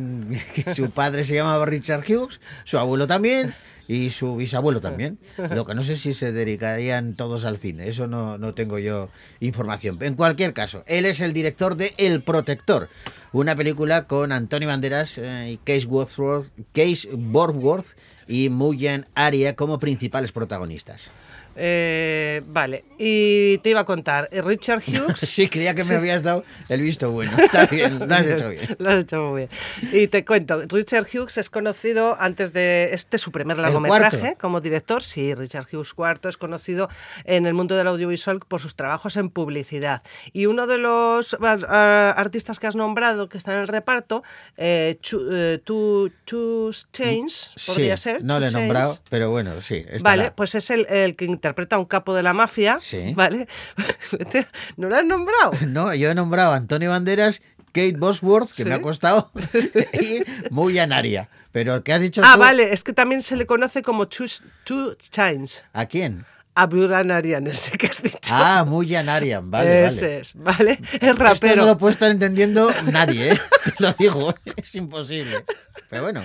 que 0.54 0.74
su 0.74 0.90
padre 0.90 1.22
se 1.22 1.36
llamaba 1.36 1.64
Richard 1.64 2.02
Hughes, 2.08 2.40
su 2.64 2.76
abuelo 2.76 3.06
también 3.06 3.54
y 3.90 4.10
su 4.10 4.36
bisabuelo 4.36 4.80
también. 4.80 5.18
Lo 5.50 5.66
que 5.66 5.74
no 5.74 5.82
sé 5.82 5.96
si 5.96 6.14
se 6.14 6.30
dedicarían 6.30 7.14
todos 7.16 7.44
al 7.44 7.56
cine, 7.58 7.88
eso 7.88 8.06
no, 8.06 8.38
no 8.38 8.54
tengo 8.54 8.78
yo 8.78 9.08
información. 9.40 9.98
En 10.00 10.14
cualquier 10.14 10.52
caso, 10.52 10.84
él 10.86 11.06
es 11.06 11.20
el 11.20 11.32
director 11.32 11.76
de 11.76 11.94
El 11.96 12.22
Protector, 12.22 12.88
una 13.32 13.56
película 13.56 14.06
con 14.06 14.30
Antonio 14.30 14.68
Banderas 14.68 15.18
eh, 15.18 15.50
y 15.52 15.56
Case 15.56 15.88
Wordsworth, 15.88 16.52
Case 16.72 17.08
Borworth 17.12 17.96
y 18.28 18.48
Muyan 18.48 19.06
Aria 19.16 19.56
como 19.56 19.80
principales 19.80 20.30
protagonistas. 20.30 21.10
Eh, 21.56 22.42
vale, 22.46 22.84
y 22.98 23.58
te 23.58 23.70
iba 23.70 23.80
a 23.80 23.84
contar, 23.84 24.28
eh, 24.32 24.40
Richard 24.42 24.82
Hughes... 24.86 25.18
Sí, 25.18 25.48
creía 25.48 25.74
que 25.74 25.84
me 25.84 25.96
habías 25.96 26.22
dado 26.22 26.44
el 26.68 26.80
visto 26.80 27.10
bueno. 27.10 27.32
Está 27.38 27.66
bien, 27.66 27.98
lo 27.98 28.14
has 28.14 28.26
hecho 28.26 28.48
bien. 28.50 28.60
Lo 28.78 28.90
has 28.90 29.02
hecho 29.04 29.22
muy 29.22 29.46
bien. 29.46 29.48
Y 29.92 30.08
te 30.08 30.24
cuento, 30.24 30.60
Richard 30.68 31.06
Hughes 31.12 31.38
es 31.38 31.50
conocido 31.50 32.16
antes 32.20 32.52
de 32.52 32.90
este 32.92 33.18
su 33.18 33.32
primer 33.32 33.58
largometraje 33.58 34.36
como 34.40 34.60
director. 34.60 35.02
Sí, 35.02 35.34
Richard 35.34 35.66
Hughes 35.70 35.92
cuarto 35.94 36.28
es 36.28 36.36
conocido 36.36 36.88
en 37.24 37.46
el 37.46 37.54
mundo 37.54 37.76
del 37.76 37.88
audiovisual 37.88 38.40
por 38.40 38.60
sus 38.60 38.74
trabajos 38.74 39.16
en 39.16 39.30
publicidad. 39.30 40.02
Y 40.32 40.46
uno 40.46 40.66
de 40.66 40.78
los 40.78 41.36
ah, 41.40 42.14
artistas 42.16 42.58
que 42.58 42.66
has 42.66 42.76
nombrado 42.76 43.28
que 43.28 43.38
está 43.38 43.54
en 43.54 43.60
el 43.60 43.68
reparto, 43.68 44.22
eh, 44.56 44.98
eh, 45.32 45.58
Two, 45.64 46.10
Two 46.24 46.70
Chains, 46.92 47.52
podría 47.66 47.96
Sí, 47.96 48.02
ser. 48.04 48.24
No 48.24 48.38
le 48.38 48.48
he 48.48 48.50
nombrado, 48.50 48.98
pero 49.08 49.30
bueno, 49.30 49.60
sí. 49.62 49.76
estará. 49.76 50.02
Vale, 50.02 50.30
pues 50.32 50.54
es 50.54 50.70
el, 50.70 50.86
el 50.88 51.16
que 51.16 51.24
interpreta 51.40 51.76
a 51.76 51.78
un 51.78 51.86
capo 51.86 52.12
de 52.14 52.22
la 52.22 52.34
mafia, 52.34 52.78
Sí. 52.82 53.14
¿vale? 53.14 53.48
¿No 54.76 54.88
lo 54.88 54.96
has 54.96 55.04
nombrado? 55.06 55.52
No, 55.66 55.94
yo 55.94 56.10
he 56.10 56.14
nombrado 56.14 56.52
a 56.52 56.56
Antonio 56.56 56.90
Banderas, 56.90 57.40
Kate 57.72 57.96
Bosworth, 57.96 58.52
que 58.52 58.64
Sí. 58.64 58.68
me 58.68 58.74
ha 58.74 58.82
costado, 58.82 59.30
y 59.94 60.20
muy 60.50 60.78
anaria. 60.78 61.28
Pero 61.52 61.82
que 61.82 61.92
has 61.92 62.00
dicho 62.00 62.20
Ah, 62.24 62.34
tú, 62.34 62.40
vale, 62.40 62.72
es 62.72 62.84
que 62.84 62.92
también 62.92 63.22
se 63.22 63.36
le 63.36 63.44
conoce 63.46 63.82
como 63.82 64.06
Two, 64.06 64.26
two 64.64 64.94
Chains. 65.10 65.64
¿A 65.72 65.86
quién? 65.86 66.24
A 66.62 66.66
Buran 66.66 67.10
Arian, 67.10 67.46
ese 67.46 67.76
que 67.78 67.86
has 67.86 68.02
dicho. 68.02 68.18
Ah, 68.32 68.64
muy 68.66 68.94
anaria. 68.94 69.40
Vale, 69.42 69.86
ese 69.86 70.06
vale. 70.06 70.18
es, 70.20 70.34
¿vale? 70.34 70.72
Es 70.72 70.92
Esto 71.02 71.14
rapero. 71.14 71.56
no 71.62 71.66
lo 71.66 71.78
puede 71.78 71.92
estar 71.92 72.10
entendiendo 72.10 72.70
nadie, 72.92 73.32
¿eh? 73.32 73.40
Te 73.64 73.72
lo 73.82 73.92
digo, 73.94 74.34
es 74.56 74.74
imposible. 74.74 75.44
Pero 75.88 76.02
bueno. 76.02 76.22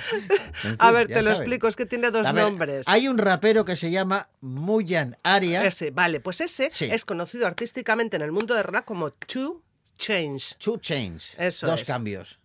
en 0.63 0.75
A 0.79 0.91
ver, 0.91 1.07
te 1.07 1.15
lo 1.15 1.21
saben. 1.23 1.35
explico, 1.37 1.67
es 1.67 1.75
que 1.75 1.85
tiene 1.85 2.11
dos 2.11 2.31
ver, 2.33 2.43
nombres. 2.43 2.87
Hay 2.87 3.07
un 3.07 3.17
rapero 3.17 3.65
que 3.65 3.75
se 3.75 3.89
llama 3.91 4.27
Muyan 4.41 5.17
Aria. 5.23 5.65
Ese, 5.65 5.91
vale, 5.91 6.19
pues 6.19 6.41
ese 6.41 6.69
Sí. 6.73 6.85
es 6.91 7.03
conocido 7.05 7.47
artísticamente 7.47 8.15
en 8.15 8.21
el 8.21 8.31
mundo 8.31 8.53
del 8.55 8.63
rap 8.65 8.85
como 8.85 9.11
Two 9.11 9.61
Chains. 9.97 10.57
Two 10.59 10.77
Chains. 10.77 11.33
Eso 11.37 11.65
Dos 11.67 11.81
es. 11.81 11.87
cambios. 11.87 12.39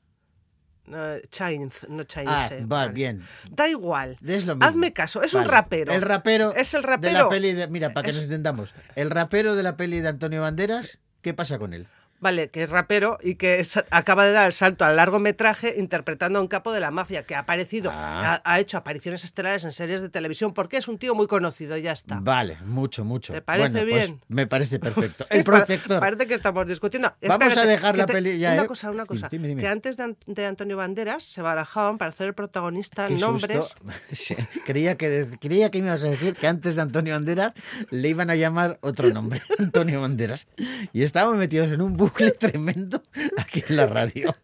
Chains, 1.30 1.86
no 1.88 2.04
Chains. 2.04 2.30
Ah, 2.32 2.48
eh, 2.52 2.62
vale, 2.66 2.92
bien. 2.92 3.24
Da 3.50 3.68
igual. 3.68 4.18
Es 4.26 4.46
lo 4.46 4.54
mismo. 4.56 4.68
Hazme 4.68 4.92
caso, 4.92 5.22
es 5.22 5.34
un 5.34 5.44
rapero. 5.44 5.92
El 5.92 6.02
rapero. 6.02 6.54
Es 6.54 6.74
el 6.74 6.82
De 6.82 6.86
la 6.88 6.96
rapero. 6.96 7.28
peli 7.28 7.52
de. 7.52 7.68
Mira, 7.68 7.90
para 7.92 8.04
que 8.04 8.10
Es- 8.10 8.16
nos 8.16 8.24
entendamos. 8.24 8.74
El 8.96 9.10
rapero 9.10 9.54
de 9.54 9.62
la 9.62 9.76
peli 9.76 10.00
de 10.00 10.08
Antonio 10.08 10.40
Banderas, 10.42 10.98
¿qué 11.22 11.34
pasa 11.34 11.58
con 11.58 11.74
él? 11.74 11.86
Vale, 12.20 12.50
que 12.50 12.62
es 12.62 12.70
rapero 12.70 13.18
y 13.22 13.36
que 13.36 13.60
es- 13.60 13.82
acaba 13.90 14.24
de 14.26 14.32
dar 14.32 14.46
el 14.46 14.52
salto 14.52 14.84
al 14.84 14.96
largometraje 14.96 15.74
interpretando 15.78 16.38
a 16.38 16.42
un 16.42 16.48
capo 16.48 16.72
de 16.72 16.80
la 16.80 16.90
mafia 16.90 17.24
que 17.24 17.34
ha 17.34 17.40
aparecido, 17.40 17.90
Ah. 17.92 18.40
ha, 18.44 18.52
ha 18.54 18.60
hecho 18.60 18.76
apariciones 18.76 19.24
estelares 19.24 19.64
en 19.64 19.72
series 19.72 20.02
de 20.02 20.08
televisión 20.10 20.52
porque 20.52 20.76
es 20.76 20.86
un 20.88 20.98
tío 20.98 21.14
muy 21.14 21.26
conocido, 21.26 21.76
ya 21.78 21.92
está. 21.92 22.18
Vale, 22.20 22.58
mucho, 22.64 23.04
mucho. 23.04 23.32
¿Te 23.32 23.40
parece 23.40 23.70
Bueno, 23.70 23.86
pues, 23.90 24.06
bien? 24.06 24.20
me 24.28 24.46
parece 24.46 24.78
perfecto. 24.80 25.24
El 25.30 25.44
protector. 25.44 25.98
Parece 26.00 26.26
que 26.26 26.34
estamos 26.34 26.66
discutiendo. 26.66 27.12
Vamos 27.26 27.56
a 27.56 27.64
dejar 27.64 27.96
la 27.96 28.06
peli 28.06 28.38
ya, 28.38 28.52
Una 28.52 28.62
¿eh? 28.62 28.66
cosa, 28.66 28.90
una 28.90 29.06
cosa. 29.06 29.28
Dime, 29.30 29.48
dime. 29.48 29.62
Que 29.62 29.68
antes 29.68 29.96
de, 29.96 30.14
de 30.26 30.46
Antonio 30.46 30.76
Banderas 30.76 31.24
se 31.24 31.40
barajaban 31.42 31.96
para 31.98 32.10
hacer 32.10 32.26
el 32.28 32.34
protagonista 32.34 33.06
Qué 33.06 33.14
nombres. 33.14 33.74
susto. 34.12 34.34
Creía, 34.66 34.96
que, 34.96 35.08
de- 35.08 35.38
creía 35.38 35.70
que 35.70 35.80
me 35.80 35.88
ibas 35.88 36.02
a 36.02 36.08
decir 36.10 36.34
que 36.34 36.46
antes 36.46 36.76
de 36.76 36.82
Antonio 36.82 37.14
Banderas 37.14 37.52
le 37.90 38.08
iban 38.08 38.30
a 38.30 38.36
llamar 38.36 38.78
otro 38.82 39.08
nombre, 39.10 39.40
Antonio 39.58 40.00
Banderas. 40.00 40.46
Y 40.92 41.02
estábamos 41.02 41.38
metidos 41.38 41.68
en 41.68 41.80
un 41.80 41.96
bucle 42.10 42.30
tremendo 42.38 43.02
aquí 43.38 43.62
en 43.68 43.76
la 43.76 43.86
radio. 43.86 44.34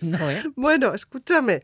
No, 0.00 0.30
¿eh? 0.30 0.42
Bueno, 0.56 0.94
escúchame. 0.94 1.62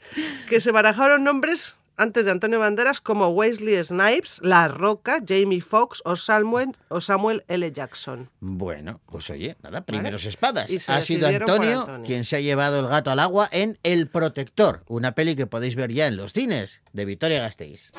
Que 0.49 0.61
se 0.61 0.71
barajaron 0.71 1.25
nombres 1.25 1.77
antes 1.99 2.27
de 2.27 2.31
Antonio 2.31 2.61
Banderas 2.61 3.01
como 3.01 3.29
Wesley 3.29 3.83
Snipes, 3.83 4.41
La 4.43 4.69
Roca, 4.69 5.23
Jamie 5.27 5.63
Foxx 5.63 6.03
o 6.05 6.15
Samuel, 6.17 6.73
o 6.89 7.01
Samuel 7.01 7.45
L. 7.49 7.73
Jackson. 7.73 8.29
Bueno, 8.41 9.01
pues 9.07 9.31
oye, 9.31 9.57
nada, 9.63 9.85
primeros 9.85 10.25
espadas. 10.27 10.69
Y 10.71 10.79
Ha 10.89 11.01
sido 11.01 11.27
Antonio, 11.27 11.81
Antonio. 11.81 12.07
quien 12.07 12.25
se 12.25 12.37
ha 12.37 12.41
llevado 12.41 12.81
el 12.81 12.89
gato 12.89 13.11
al 13.11 13.19
agua 13.21 13.49
en 13.51 13.79
El 13.83 14.09
Protector, 14.09 14.85
una 14.89 15.13
peli 15.13 15.37
que 15.37 15.47
podéis 15.47 15.75
ver 15.75 15.93
ya 15.93 16.07
en 16.07 16.17
los 16.17 16.33
cines 16.33 16.83
de 16.93 17.05
Victoria 17.07 17.41
Gasteiz. 17.41 17.93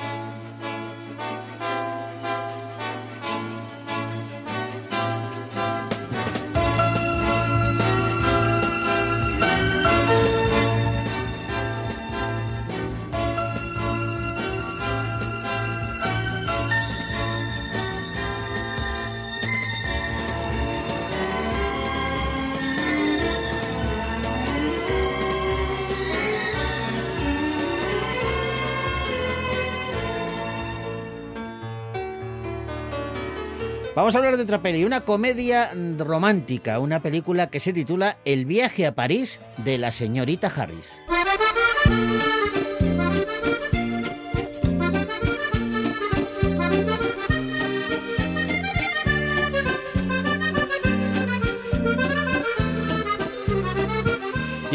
Vamos 33.97 34.13
a 34.13 34.19
hablar 34.19 34.37
de 34.37 34.43
otra 34.43 34.61
peli, 34.61 34.85
una 34.85 35.01
comedia 35.01 35.71
romántica, 35.97 36.77
una 36.77 37.01
película 37.01 37.49
que 37.49 37.59
se 37.59 37.73
titula 37.73 38.19
El 38.25 38.45
viaje 38.45 38.85
a 38.85 38.93
París 38.93 39.39
de 39.65 39.79
la 39.79 39.91
señorita 39.91 40.53
Harris. 40.55 41.01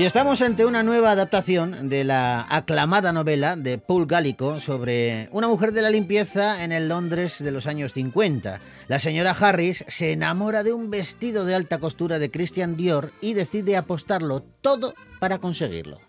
Y 0.03 0.05
estamos 0.05 0.43
ante 0.43 0.67
una 0.67 0.83
nueva 0.83 1.13
adaptación 1.13 1.89
de 1.89 2.03
la 2.03 2.45
aclamada 2.49 3.13
novela 3.13 3.55
de 3.55 3.79
Paul 3.79 4.07
Gallico 4.07 4.59
sobre 4.59 5.29
una 5.31 5.47
mujer 5.47 5.71
de 5.71 5.81
la 5.81 5.91
limpieza 5.91 6.65
en 6.65 6.73
el 6.73 6.89
Londres 6.89 7.39
de 7.39 7.53
los 7.53 7.69
años 7.69 7.93
50. 7.93 8.59
La 8.89 8.99
señora 8.99 9.31
Harris 9.31 9.85
se 9.87 10.11
enamora 10.11 10.65
de 10.65 10.73
un 10.73 10.91
vestido 10.91 11.45
de 11.45 11.55
alta 11.55 11.79
costura 11.79 12.19
de 12.19 12.33
Christian 12.33 12.77
Dior 12.77 13.13
y 13.21 13.35
decide 13.35 13.77
apostarlo 13.77 14.43
todo 14.61 14.95
para 15.21 15.39
conseguirlo. 15.39 16.01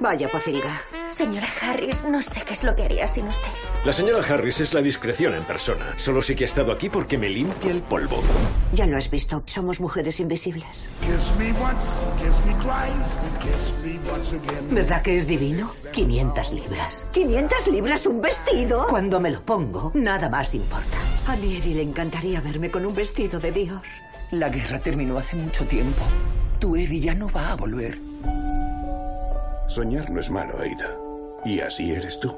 Vaya 0.00 0.30
pocilga. 0.30 0.99
Señora 1.10 1.48
Harris, 1.60 2.04
no 2.04 2.22
sé 2.22 2.42
qué 2.46 2.54
es 2.54 2.62
lo 2.64 2.74
que 2.74 2.84
haría 2.84 3.08
sin 3.08 3.26
usted. 3.26 3.48
La 3.84 3.92
señora 3.92 4.24
Harris 4.26 4.60
es 4.60 4.72
la 4.72 4.80
discreción 4.80 5.34
en 5.34 5.44
persona. 5.44 5.94
Solo 5.96 6.22
sé 6.22 6.36
que 6.36 6.44
ha 6.44 6.46
estado 6.46 6.72
aquí 6.72 6.88
porque 6.88 7.18
me 7.18 7.28
limpia 7.28 7.72
el 7.72 7.82
polvo. 7.82 8.22
Ya 8.72 8.86
lo 8.86 8.96
has 8.96 9.10
visto, 9.10 9.42
somos 9.46 9.80
mujeres 9.80 10.20
invisibles. 10.20 10.88
Kiss 11.00 11.32
me 11.38 11.50
once, 11.60 11.86
kiss 12.22 12.44
me 12.46 12.54
twice, 12.54 13.18
kiss 13.42 13.74
me 13.84 14.10
once 14.10 14.36
again. 14.36 14.74
¿Verdad 14.74 15.02
que 15.02 15.16
es 15.16 15.26
divino? 15.26 15.74
500 15.92 16.52
libras. 16.52 17.06
¿500 17.12 17.66
libras 17.72 18.06
un 18.06 18.22
vestido? 18.22 18.86
Cuando 18.88 19.20
me 19.20 19.30
lo 19.30 19.42
pongo, 19.42 19.90
nada 19.94 20.28
más 20.28 20.54
importa. 20.54 20.96
A 21.26 21.36
mi 21.36 21.56
Eddie 21.56 21.74
le 21.74 21.82
encantaría 21.82 22.40
verme 22.40 22.70
con 22.70 22.86
un 22.86 22.94
vestido 22.94 23.40
de 23.40 23.52
Dior. 23.52 23.82
La 24.30 24.48
guerra 24.48 24.78
terminó 24.78 25.18
hace 25.18 25.36
mucho 25.36 25.66
tiempo. 25.66 26.02
Tu 26.60 26.76
Eddie 26.76 27.00
ya 27.00 27.14
no 27.14 27.28
va 27.28 27.50
a 27.50 27.56
volver. 27.56 27.98
Soñar 29.70 30.10
no 30.10 30.18
es 30.18 30.32
malo, 30.32 30.58
Aida. 30.58 30.98
Y 31.44 31.60
así 31.60 31.92
eres 31.92 32.18
tú. 32.18 32.36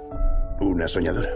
Una 0.61 0.87
soñadora. 0.87 1.31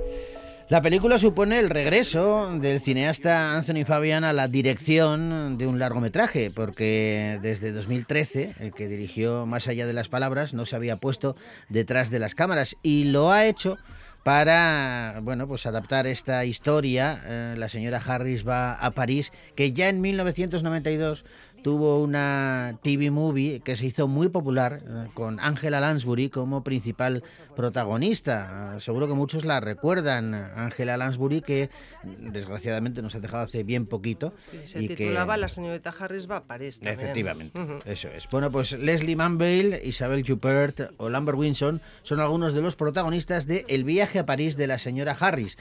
La 0.68 0.82
película 0.82 1.18
supone 1.18 1.58
el 1.58 1.70
regreso 1.70 2.52
del 2.60 2.80
cineasta 2.80 3.56
Anthony 3.56 3.86
Fabian 3.86 4.22
a 4.22 4.34
la 4.34 4.46
dirección 4.46 5.56
de 5.56 5.66
un 5.66 5.78
largometraje, 5.78 6.50
porque 6.50 7.38
desde 7.40 7.72
2013, 7.72 8.56
el 8.58 8.74
que 8.74 8.88
dirigió 8.88 9.46
Más 9.46 9.68
allá 9.68 9.86
de 9.86 9.94
las 9.94 10.10
palabras, 10.10 10.52
no 10.52 10.66
se 10.66 10.76
había 10.76 10.98
puesto 10.98 11.34
detrás 11.70 12.10
de 12.10 12.18
las 12.18 12.34
cámaras 12.34 12.76
y 12.82 13.04
lo 13.04 13.32
ha 13.32 13.46
hecho 13.46 13.78
para 14.26 15.20
bueno 15.22 15.46
pues 15.46 15.66
adaptar 15.66 16.08
esta 16.08 16.44
historia. 16.44 17.22
Eh, 17.24 17.54
la 17.56 17.68
señora 17.68 18.02
Harris 18.04 18.46
va 18.46 18.74
a 18.74 18.90
París, 18.90 19.30
que 19.54 19.72
ya 19.72 19.88
en 19.88 20.00
1992 20.00 21.24
tuvo 21.62 22.02
una 22.02 22.78
TV 22.82 23.10
movie 23.10 23.60
que 23.60 23.76
se 23.76 23.86
hizo 23.86 24.08
muy 24.08 24.28
popular 24.28 24.80
eh, 24.86 25.08
con 25.14 25.40
Angela 25.40 25.80
Lansbury 25.80 26.30
como 26.30 26.62
principal 26.62 27.22
protagonista. 27.56 28.75
Ah, 28.75 28.80
seguro 28.80 29.08
que 29.08 29.14
muchos 29.14 29.44
la 29.44 29.60
recuerdan, 29.60 30.34
Angela 30.34 30.96
Lansbury, 30.96 31.40
que 31.40 31.70
desgraciadamente 32.04 33.02
nos 33.02 33.14
ha 33.14 33.20
dejado 33.20 33.44
hace 33.44 33.64
bien 33.64 33.86
poquito. 33.86 34.32
Y 34.52 34.66
se 34.66 34.82
y 34.82 34.88
titulaba 34.88 35.34
que... 35.34 35.40
La 35.40 35.48
señorita 35.48 35.94
Harris 35.98 36.30
va 36.30 36.36
a 36.36 36.44
París 36.44 36.78
también. 36.78 37.00
Efectivamente, 37.00 37.58
Ujú. 37.58 37.80
eso 37.84 38.08
es. 38.08 38.28
Bueno, 38.30 38.52
pues 38.52 38.72
Leslie 38.72 39.16
Manville, 39.16 39.80
Isabel 39.84 40.25
Huppert 40.30 40.92
o 40.98 41.08
Lambert 41.08 41.38
Winson 41.38 41.80
son 42.02 42.20
algunos 42.20 42.52
de 42.52 42.62
los 42.62 42.76
protagonistas 42.76 43.46
de 43.46 43.64
El 43.68 43.84
viaje 43.84 44.18
a 44.18 44.26
París 44.26 44.56
de 44.56 44.66
la 44.66 44.78
señora 44.78 45.16
Harris, 45.18 45.56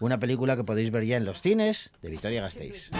una 0.00 0.20
película 0.20 0.56
que 0.56 0.64
podéis 0.64 0.90
ver 0.90 1.04
ya 1.04 1.16
en 1.16 1.24
los 1.24 1.40
cines 1.40 1.90
de 2.02 2.10
Victoria 2.10 2.42
Gasteiz. 2.42 2.90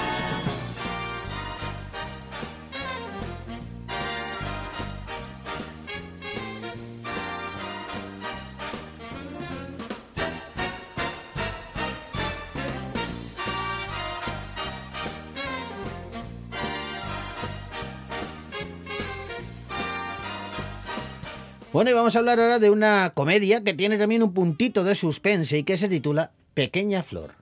Bueno, 21.79 21.93
y 21.93 21.95
vamos 21.95 22.17
a 22.17 22.19
hablar 22.19 22.41
ahora 22.41 22.59
de 22.59 22.71
una 22.71 23.13
comedia 23.15 23.63
que 23.63 23.73
tiene 23.73 23.99
también 23.99 24.25
un 24.25 24.35
puntito 24.35 24.83
de 24.83 24.97
suspense 24.97 25.59
y 25.59 25.63
que 25.63 25.79
se 25.79 25.89
titula 25.89 26.33
Pequeña 26.53 27.05
Flor. 27.05 27.35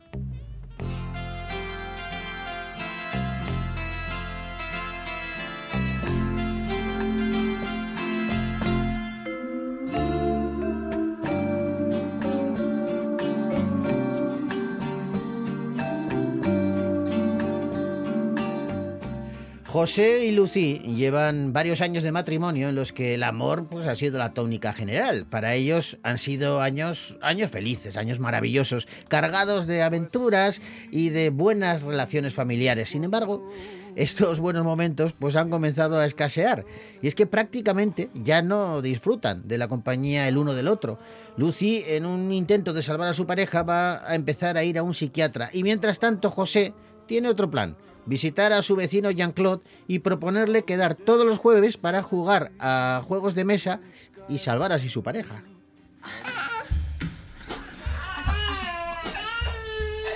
José 19.77 20.25
y 20.25 20.31
Lucy 20.31 20.79
llevan 20.79 21.53
varios 21.53 21.83
años 21.83 22.03
de 22.03 22.11
matrimonio 22.11 22.71
en 22.71 22.75
los 22.75 22.95
que 22.95 23.13
el 23.13 23.23
amor 23.23 23.67
pues, 23.69 23.87
ha 23.87 23.95
sido 23.95 24.17
la 24.17 24.33
tónica 24.33 24.73
general. 24.73 25.27
Para 25.27 25.53
ellos 25.53 25.99
han 26.03 26.17
sido 26.17 26.63
años, 26.63 27.19
años 27.21 27.51
felices, 27.51 27.99
años 27.99 28.19
maravillosos, 28.19 28.89
cargados 29.09 29.67
de 29.67 29.83
aventuras 29.83 30.63
y 30.91 31.11
de 31.11 31.29
buenas 31.29 31.83
relaciones 31.83 32.33
familiares. 32.33 32.89
Sin 32.89 33.05
embargo, 33.05 33.53
estos 33.97 34.41
buenos 34.41 34.65
momentos 34.65 35.13
pues 35.13 35.37
han 35.37 35.51
comenzado 35.51 35.99
a 35.99 36.07
escasear 36.07 36.65
y 37.03 37.09
es 37.09 37.15
que 37.15 37.27
prácticamente 37.27 38.09
ya 38.15 38.41
no 38.41 38.81
disfrutan 38.81 39.47
de 39.47 39.59
la 39.59 39.69
compañía 39.69 40.27
el 40.27 40.39
uno 40.39 40.55
del 40.55 40.69
otro. 40.69 40.99
Lucy, 41.37 41.85
en 41.87 42.07
un 42.07 42.33
intento 42.33 42.73
de 42.73 42.83
salvar 42.83 43.09
a 43.09 43.13
su 43.13 43.27
pareja, 43.27 43.63
va 43.63 44.11
a 44.11 44.15
empezar 44.15 44.57
a 44.57 44.65
ir 44.65 44.79
a 44.79 44.83
un 44.83 44.95
psiquiatra 44.95 45.51
y 45.53 45.63
mientras 45.63 45.99
tanto 45.99 46.31
José 46.31 46.73
tiene 47.07 47.29
otro 47.29 47.51
plan 47.51 47.77
visitar 48.07 48.53
a 48.53 48.63
su 48.63 48.77
vecino 48.77 49.11
Jean-Claude 49.11 49.63
y 49.87 49.99
proponerle 49.99 50.65
quedar 50.65 50.95
todos 50.95 51.27
los 51.27 51.39
jueves 51.39 51.77
para 51.77 52.03
jugar 52.03 52.53
a 52.59 53.03
juegos 53.07 53.35
de 53.35 53.45
mesa 53.45 53.81
y 54.29 54.39
salvar 54.39 54.73
así 54.73 54.89
su 54.89 55.03
pareja. 55.03 55.43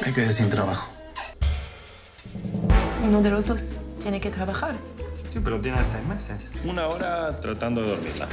Me 0.07 0.12
quedé 0.12 0.33
sin 0.33 0.48
trabajo. 0.48 0.90
Uno 3.07 3.22
de 3.22 3.31
los 3.31 3.46
dos 3.46 3.83
tiene 4.00 4.20
que 4.20 4.31
trabajar. 4.31 4.74
Sí, 5.33 5.40
pero 5.42 5.61
tiene 5.61 5.85
seis 5.85 6.05
meses. 6.07 6.50
Una 6.64 6.88
hora 6.88 7.38
tratando 7.40 7.83
de 7.83 7.90
dormirla. 7.90 8.29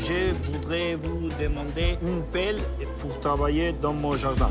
Je 0.00 0.32
voudrais 0.50 0.96
vous 0.96 1.28
demander 1.38 1.98
une 2.02 2.22
pelle 2.32 2.60
pour 3.00 3.20
travailler 3.20 3.72
dans 3.72 3.92
mon 3.92 4.16
jardin. 4.16 4.50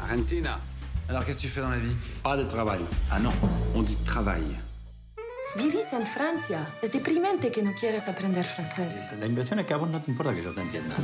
Argentina. 0.00 0.60
Alors, 1.08 1.24
qu'est-ce 1.24 1.38
que 1.38 1.42
tu 1.42 1.48
fais 1.48 1.60
dans 1.60 1.70
la 1.70 1.78
vie 1.78 1.94
Pas 2.22 2.36
de 2.36 2.44
travail. 2.44 2.80
Ah 3.10 3.20
non, 3.20 3.30
on 3.74 3.82
dit 3.82 3.96
travail. 4.04 4.42
Vivís 5.56 5.92
en 5.92 6.06
Francia. 6.06 6.66
Es 6.82 6.90
deprimente 6.92 7.52
que 7.52 7.62
no 7.62 7.74
quieras 7.74 8.08
aprender 8.08 8.44
francés. 8.44 9.12
La 9.20 9.26
inversión 9.26 9.60
es 9.60 9.66
que 9.66 9.74
a 9.74 9.76
vos 9.76 9.88
no 9.88 10.00
te 10.00 10.10
importa 10.10 10.34
que 10.34 10.42
yo 10.42 10.52
te 10.52 10.62
entienda. 10.62 10.96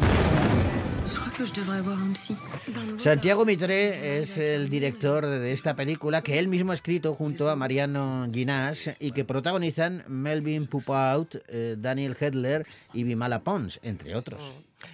Santiago 2.97 3.45
Mitre 3.45 4.21
es 4.21 4.37
el 4.39 4.69
director 4.69 5.27
de 5.27 5.53
esta 5.53 5.75
película 5.75 6.23
que 6.23 6.39
él 6.39 6.49
mismo 6.49 6.73
ha 6.73 6.75
escrito 6.75 7.15
junto 7.15 7.49
a 7.49 7.57
Mariano 7.57 8.29
Ginás 8.33 8.91
y 8.99 9.13
que 9.13 9.25
protagonizan 9.25 10.05
Melvin 10.09 10.67
Poupaut, 10.67 11.37
eh, 11.49 11.77
Daniel 11.79 12.17
Hedler 12.19 12.67
y 12.93 13.05
Vimala 13.05 13.41
Pons, 13.41 13.81
entre 13.83 14.17
otros. 14.17 14.41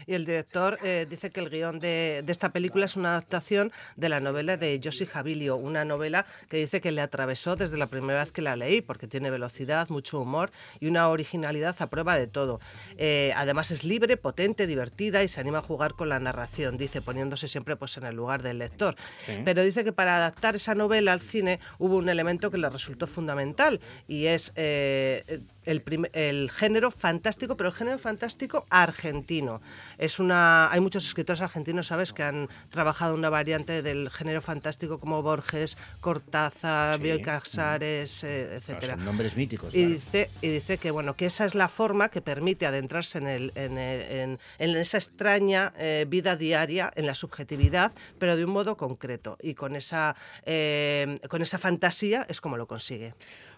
Y 0.07 0.15
el 0.15 0.25
director 0.25 0.79
eh, 0.83 1.07
dice 1.09 1.31
que 1.31 1.41
el 1.41 1.51
guion 1.51 1.79
de, 1.79 2.23
de 2.25 2.33
esta 2.33 2.51
película 2.51 2.87
es 2.87 2.97
una 2.97 3.11
adaptación 3.11 3.73
de 3.97 4.09
la 4.09 4.21
novela 4.21 4.57
de 4.57 4.81
Josie 4.83 5.07
Jabilio, 5.07 5.57
una 5.57 5.85
novela 5.85 6.27
que 6.49 6.57
dice 6.57 6.81
que 6.81 6.93
le 6.93 7.01
atravesó 7.01 7.57
desde 7.57 7.77
la 7.77 7.87
primera 7.87 8.21
vez 8.21 8.33
que 8.33 8.43
la 8.43 8.57
leí, 8.57 8.81
porque 8.81 9.07
tiene 9.07 9.31
velocidad, 9.31 9.89
mucho 9.89 10.21
humor 10.21 10.51
y 10.81 10.87
una 10.87 11.09
originalidad 11.09 11.77
a 11.79 11.87
prueba 11.89 12.19
de 12.19 12.27
todo. 12.27 12.61
Eh, 12.97 13.33
además 13.37 13.71
es 13.71 13.85
libre, 13.85 14.17
potente, 14.17 14.67
divertida 14.67 15.23
y 15.23 15.29
se 15.29 15.41
anima 15.41 15.59
a 15.59 15.63
jugar 15.63 15.95
con 15.95 16.09
la 16.09 16.19
narración, 16.19 16.77
dice, 16.77 17.01
poniéndose 17.03 17.49
siempre 17.49 17.77
pues, 17.77 17.97
en 17.97 18.05
el 18.05 18.15
lugar 18.15 18.43
del 18.43 18.59
lector. 18.59 18.97
Sí. 19.25 19.33
Pero 19.45 19.63
dice 19.63 19.85
que 19.85 19.93
para 19.93 20.17
adaptar 20.17 20.57
esa 20.57 20.75
novela 20.75 21.13
al 21.13 21.21
cine 21.21 21.61
hubo 21.79 21.97
un 21.97 22.09
elemento 22.09 22.51
que 22.51 22.59
le 22.59 22.69
resultó 22.69 23.07
fundamental 23.07 23.81
y 24.09 24.27
es 24.27 24.53
eh, 24.57 25.41
el, 25.67 25.83
prim- 25.83 26.07
el 26.13 26.51
género 26.51 26.91
fantástico, 26.91 27.57
pero 27.57 27.69
el 27.71 27.75
género 27.75 27.99
fantástico 27.99 28.65
argentino. 28.71 29.61
Es 29.99 30.19
una, 30.19 30.71
hay 30.73 30.81
muchos 30.81 31.05
escritores 31.07 31.41
argentinos, 31.43 31.89
¿sabes?, 31.89 32.13
que 32.13 32.23
han 32.23 32.49
trabajado 32.71 33.15
una 33.15 33.29
variante 33.29 33.83
del 33.83 34.09
género 34.11 34.41
fantástico 34.41 34.99
como 34.99 35.23
Borges, 35.23 35.77
Cortázar, 36.01 36.97
Sí. 36.97 37.03
Bioy 37.03 37.21
Casares, 37.23 38.25
eh, 38.25 38.55
etcétera. 38.57 38.95
son 38.95 39.05
nombres 39.05 39.37
míticos, 39.37 39.75
Y 39.75 39.79
claro. 39.81 39.95
dice, 39.95 40.31
y 40.41 40.49
dice 40.49 40.79
que 40.79 40.91
bueno 40.91 41.15
que 41.15 41.27
esa 41.27 41.45
es 41.45 41.55
la 41.55 41.69
forma 41.69 42.09
que 42.09 42.21
permite 42.21 42.65
adentrarse 42.67 43.19
en, 43.19 43.27
el, 43.27 43.53
en, 43.55 43.77
el- 43.79 44.03
en- 44.03 44.39
en 44.59 44.77
esa 44.77 44.99
extraña 44.99 45.73
eh, 45.77 46.07
vida 46.09 46.37
diaria, 46.37 46.91
en 46.95 47.07
la 47.07 47.15
subjetividad, 47.15 47.93
pero 48.19 48.37
de 48.37 48.45
un 48.45 48.53
modo 48.53 48.77
concreto. 48.77 49.37
Y 49.43 49.55
con 49.55 49.75
esa, 49.77 50.15
eh, 50.45 51.19
con 51.29 51.43
esa 51.43 51.59
fantasía 51.59 52.25
es 52.29 52.41
como 52.41 52.57
lo 52.57 52.67
consigue. 52.67 53.15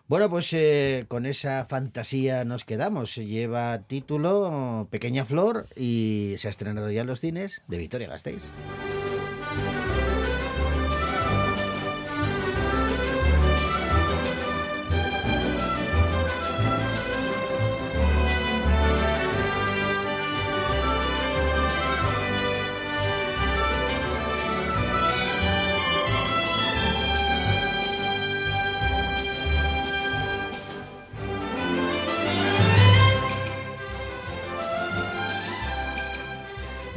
Bueno, 0.09 0.31
pues 0.31 0.51
eh, 0.55 1.05
con 1.07 1.27
esa 1.27 1.67
fantasía 1.67 2.47
nos 2.47 2.65
quedamos. 2.65 3.17
Lleva 3.17 3.83
título 3.83 4.89
Pequeña 4.91 5.27
Flor 5.27 5.67
y 5.77 6.35
se 6.39 6.49
ha 6.49 6.51
estrenado 6.51 6.91
ya 6.91 7.03
en 7.03 7.09
los 7.09 7.21
cines 7.21 7.61
de 7.69 7.77
Victoria 7.77 8.09
Gasteiz. 8.09 8.43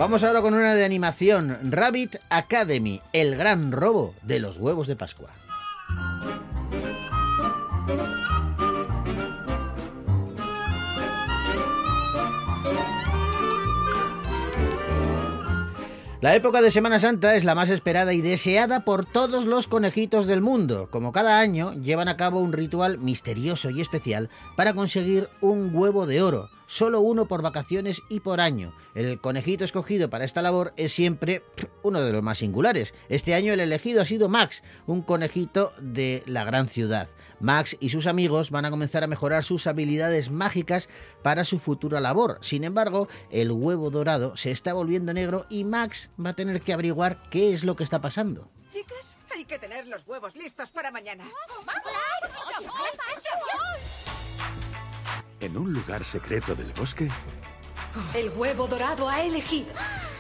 Vamos 0.02 0.24
ahora 0.24 0.42
con 0.42 0.56
una 0.56 0.74
de 0.74 0.84
animación, 0.84 1.60
Rabbit 1.62 2.16
Academy, 2.32 3.02
el 3.14 3.38
gran 3.38 3.72
robo 3.72 4.16
de 4.24 4.40
los 4.40 4.58
huevos 4.58 4.88
de 4.88 4.96
Pascua. 4.96 5.30
La 16.20 16.36
época 16.36 16.64
de 16.64 16.72
Semana 16.72 17.00
Santa 17.00 17.36
es 17.36 17.44
la 17.44 17.54
más 17.54 17.70
esperada 17.70 18.14
y 18.14 18.22
deseada 18.22 18.84
por 18.84 19.06
todos 19.06 19.46
los 19.46 19.68
conejitos 19.68 20.26
del 20.26 20.42
mundo. 20.42 20.88
Como 20.90 21.12
cada 21.12 21.40
año, 21.40 21.74
llevan 21.74 22.08
a 22.08 22.18
cabo 22.18 22.40
un 22.40 22.54
ritual 22.54 22.98
misterioso 22.98 23.70
y 23.70 23.82
especial 23.82 24.32
para 24.56 24.74
conseguir 24.74 25.30
un 25.42 25.70
huevo 25.76 26.08
de 26.08 26.24
oro, 26.24 26.50
solo 26.72 27.02
uno 27.02 27.26
por 27.26 27.42
vacaciones 27.42 28.02
y 28.08 28.22
por 28.22 28.40
año. 28.40 28.74
El 28.96 29.20
conejito 29.20 29.66
escogido 29.66 30.10
para 30.10 30.24
esta 30.24 30.42
labor 30.42 30.74
es 30.78 30.94
siempre 30.94 31.44
uno 31.84 32.02
de 32.02 32.14
los 32.14 32.24
más 32.24 32.38
singulares. 32.38 32.94
Este 33.10 33.36
año 33.36 33.52
el 33.52 33.60
elegido 33.60 34.02
ha 34.02 34.06
sido 34.06 34.30
Max, 34.30 34.64
un 34.88 35.02
conejito 35.02 35.74
de 35.82 36.24
la 36.26 36.46
gran 36.46 36.70
ciudad. 36.70 37.10
Max 37.42 37.76
y 37.82 37.90
sus 37.90 38.08
amigos 38.08 38.52
van 38.52 38.64
a 38.64 38.70
comenzar 38.70 39.04
a 39.04 39.08
mejorar 39.08 39.44
sus 39.44 39.68
habilidades 39.68 40.32
mágicas 40.32 40.88
para 41.24 41.44
su 41.44 41.60
futura 41.60 42.00
labor. 42.00 42.38
Sin 42.40 42.64
embargo, 42.64 43.10
el 43.32 43.52
huevo 43.52 43.90
dorado 43.90 44.38
se 44.38 44.52
está 44.52 44.74
volviendo 44.74 45.14
negro 45.14 45.46
y 45.50 45.66
Max 45.66 46.10
va 46.24 46.30
a 46.30 46.36
tener 46.36 46.62
que 46.62 46.72
averiguar 46.72 47.22
qué 47.30 47.54
es 47.54 47.66
lo 47.66 47.76
que 47.76 47.84
está 47.84 48.00
pasando. 48.00 48.50
Chicas, 48.72 49.18
hay 49.36 49.44
que 49.44 49.60
tener 49.60 49.88
los 49.88 50.08
huevos 50.08 50.38
listos 50.38 50.72
para 50.72 50.90
mañana. 50.90 51.26
En 55.42 55.58
un 55.58 55.74
lugar 55.74 56.04
secreto 56.04 56.54
del 56.54 56.72
bosque, 56.74 57.10
El 58.16 58.30
huevo 58.38 58.68
dorado 58.68 59.10
ha 59.10 59.24
elegido. 59.24 59.74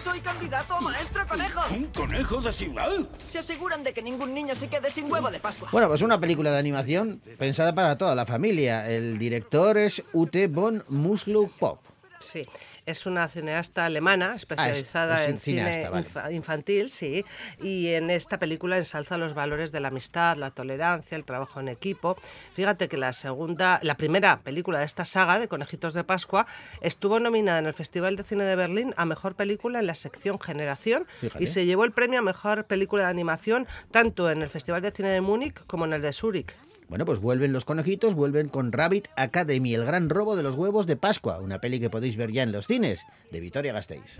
Soy 0.04 0.20
candidato 0.20 0.74
a 0.74 0.82
maestro 0.82 1.26
conejo. 1.28 1.62
¿Un 1.70 1.86
conejo 1.86 2.42
de 2.42 2.52
ciudad? 2.52 2.90
Se 3.30 3.38
aseguran 3.38 3.84
de 3.84 3.94
que 3.94 4.02
ningún 4.02 4.34
niño 4.34 4.56
se 4.56 4.68
quede 4.68 4.90
sin 4.90 5.10
huevo 5.12 5.30
de 5.30 5.40
Pascua. 5.40 5.70
Bueno, 5.72 5.88
pues 5.88 6.02
una 6.02 6.20
película 6.20 6.52
de 6.52 6.58
animación 6.58 7.22
pensada 7.38 7.74
para 7.76 7.98
toda 7.98 8.16
la 8.16 8.26
familia. 8.26 8.90
El 8.90 9.20
director 9.20 9.78
es 9.78 10.04
Ute 10.12 10.48
von 10.48 10.84
Muslu-Pop. 10.90 11.80
Sí, 12.20 12.42
es 12.86 13.06
una 13.06 13.28
cineasta 13.28 13.86
alemana 13.86 14.36
especializada 14.36 15.16
Ah, 15.18 15.24
es 15.24 15.30
en 15.30 15.40
cineasta, 15.40 15.88
cine 15.90 16.10
vale. 16.14 16.36
infantil, 16.36 16.90
sí, 16.90 17.24
y 17.62 17.88
en 17.90 18.10
esta 18.10 18.40
película 18.40 18.78
ensalza 18.78 19.18
los 19.18 19.34
valores 19.34 19.72
de 19.72 19.80
la 19.80 19.90
amistad, 19.90 20.38
la 20.38 20.52
tolerancia, 20.52 21.16
el 21.16 21.24
trabajo 21.26 21.60
en 21.60 21.68
equipo. 21.68 22.18
Fíjate 22.54 22.88
que 22.88 22.98
la 22.98 23.14
segunda, 23.14 23.80
la 23.84 23.96
primera 23.96 24.40
película 24.40 24.80
de 24.80 24.86
esta 24.86 25.06
saga 25.06 25.40
de 25.40 25.48
Conejitos 25.48 25.94
de 25.94 26.04
Pascua 26.04 26.48
estuvo 26.82 27.20
nominada 27.20 27.60
en 27.60 27.68
el 27.68 27.74
Festival 27.74 28.16
de 28.16 28.24
Cine 28.24 28.44
de 28.44 28.56
Berlín 28.56 28.94
a 28.98 29.06
mejor 29.06 29.36
película 29.36 29.80
en 29.80 29.88
la 29.88 29.96
sección 29.96 30.40
Generación 30.40 31.06
y 31.40 31.48
se 31.48 31.66
llevó 31.66 31.86
el 31.86 31.92
premio 31.92 32.20
a 32.20 32.24
mejor 32.24 32.66
película 32.66 33.04
de 33.04 33.10
animación 33.10 33.68
tanto 33.92 34.30
en 34.30 34.42
el 34.42 34.50
Festival 34.50 34.82
de 34.82 34.92
Cine 34.92 35.10
de 35.10 35.22
Múnich 35.22 35.64
como 35.68 35.86
en 35.86 35.94
el 35.94 36.02
de 36.02 36.14
Zúrich. 36.14 36.56
Bueno, 36.92 37.06
pues 37.06 37.22
vuelven 37.22 37.54
los 37.54 37.64
conejitos, 37.64 38.16
vuelven 38.16 38.50
con 38.50 38.74
Rabbit 38.74 39.08
Academy, 39.16 39.74
el 39.74 39.86
gran 39.86 40.10
robo 40.10 40.36
de 40.36 40.44
los 40.44 40.56
huevos 40.56 40.88
de 40.88 40.98
Pascua, 40.98 41.40
una 41.40 41.62
peli 41.62 41.80
que 41.80 41.90
podéis 41.90 42.18
ver 42.18 42.34
ya 42.34 42.44
en 42.44 42.52
los 42.52 42.68
cines, 42.68 43.06
de 43.32 43.40
Vitoria 43.40 43.72
Gasteiz. 43.72 44.18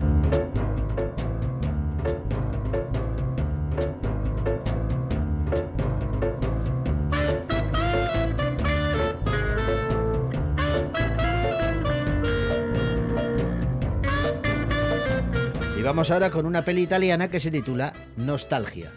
Y 15.78 15.82
vamos 15.82 16.10
ahora 16.10 16.30
con 16.30 16.46
una 16.46 16.64
peli 16.64 16.80
italiana 16.80 17.30
que 17.30 17.38
se 17.38 17.50
titula 17.50 17.92
Nostalgia. 18.16 18.90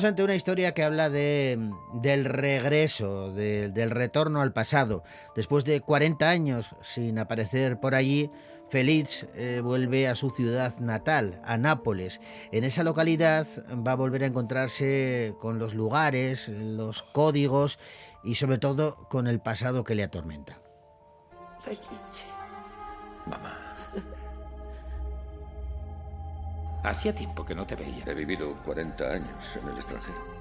Estamos 0.00 0.12
ante 0.12 0.22
una 0.24 0.34
historia 0.34 0.72
que 0.72 0.82
habla 0.82 1.10
de, 1.10 1.58
del 1.92 2.24
regreso, 2.24 3.32
de- 3.32 3.68
del 3.68 3.90
retorno 3.90 4.40
al 4.40 4.52
pasado. 4.54 5.02
Después 5.36 5.64
de 5.66 5.82
40 5.82 6.26
años 6.28 6.74
sin 6.80 7.18
aparecer 7.18 7.78
por 7.80 7.94
allí, 7.94 8.30
Félix 8.70 9.26
eh, 9.34 9.60
vuelve 9.62 10.08
a 10.08 10.14
su 10.14 10.30
ciudad 10.30 10.78
natal, 10.78 11.38
a 11.44 11.58
Nápoles. 11.58 12.18
En 12.50 12.64
esa 12.64 12.82
localidad 12.82 13.46
va 13.86 13.92
a 13.92 13.96
volver 13.96 14.22
a 14.22 14.26
encontrarse 14.26 15.34
con 15.38 15.58
los 15.58 15.74
lugares, 15.74 16.48
los 16.48 17.02
códigos 17.02 17.78
y 18.24 18.36
sobre 18.36 18.56
todo 18.56 19.06
con 19.10 19.26
el 19.26 19.40
pasado 19.40 19.84
que 19.84 19.94
le 19.94 20.04
atormenta. 20.04 20.60
Felice. 21.60 22.24
Mamá. 23.26 23.59
Hacía 26.82 27.14
tiempo 27.14 27.44
que 27.44 27.54
no 27.54 27.66
te 27.66 27.76
veía. 27.76 28.04
He 28.06 28.14
vivido 28.14 28.54
40 28.64 29.04
años 29.04 29.58
en 29.60 29.68
el 29.68 29.76
extranjero. 29.76 30.40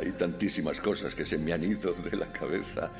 Hay 0.00 0.12
tantísimas 0.12 0.80
cosas 0.80 1.14
que 1.14 1.24
se 1.24 1.38
me 1.38 1.52
han 1.52 1.62
ido 1.62 1.92
de 1.92 2.16
la 2.16 2.26
cabeza. 2.26 2.90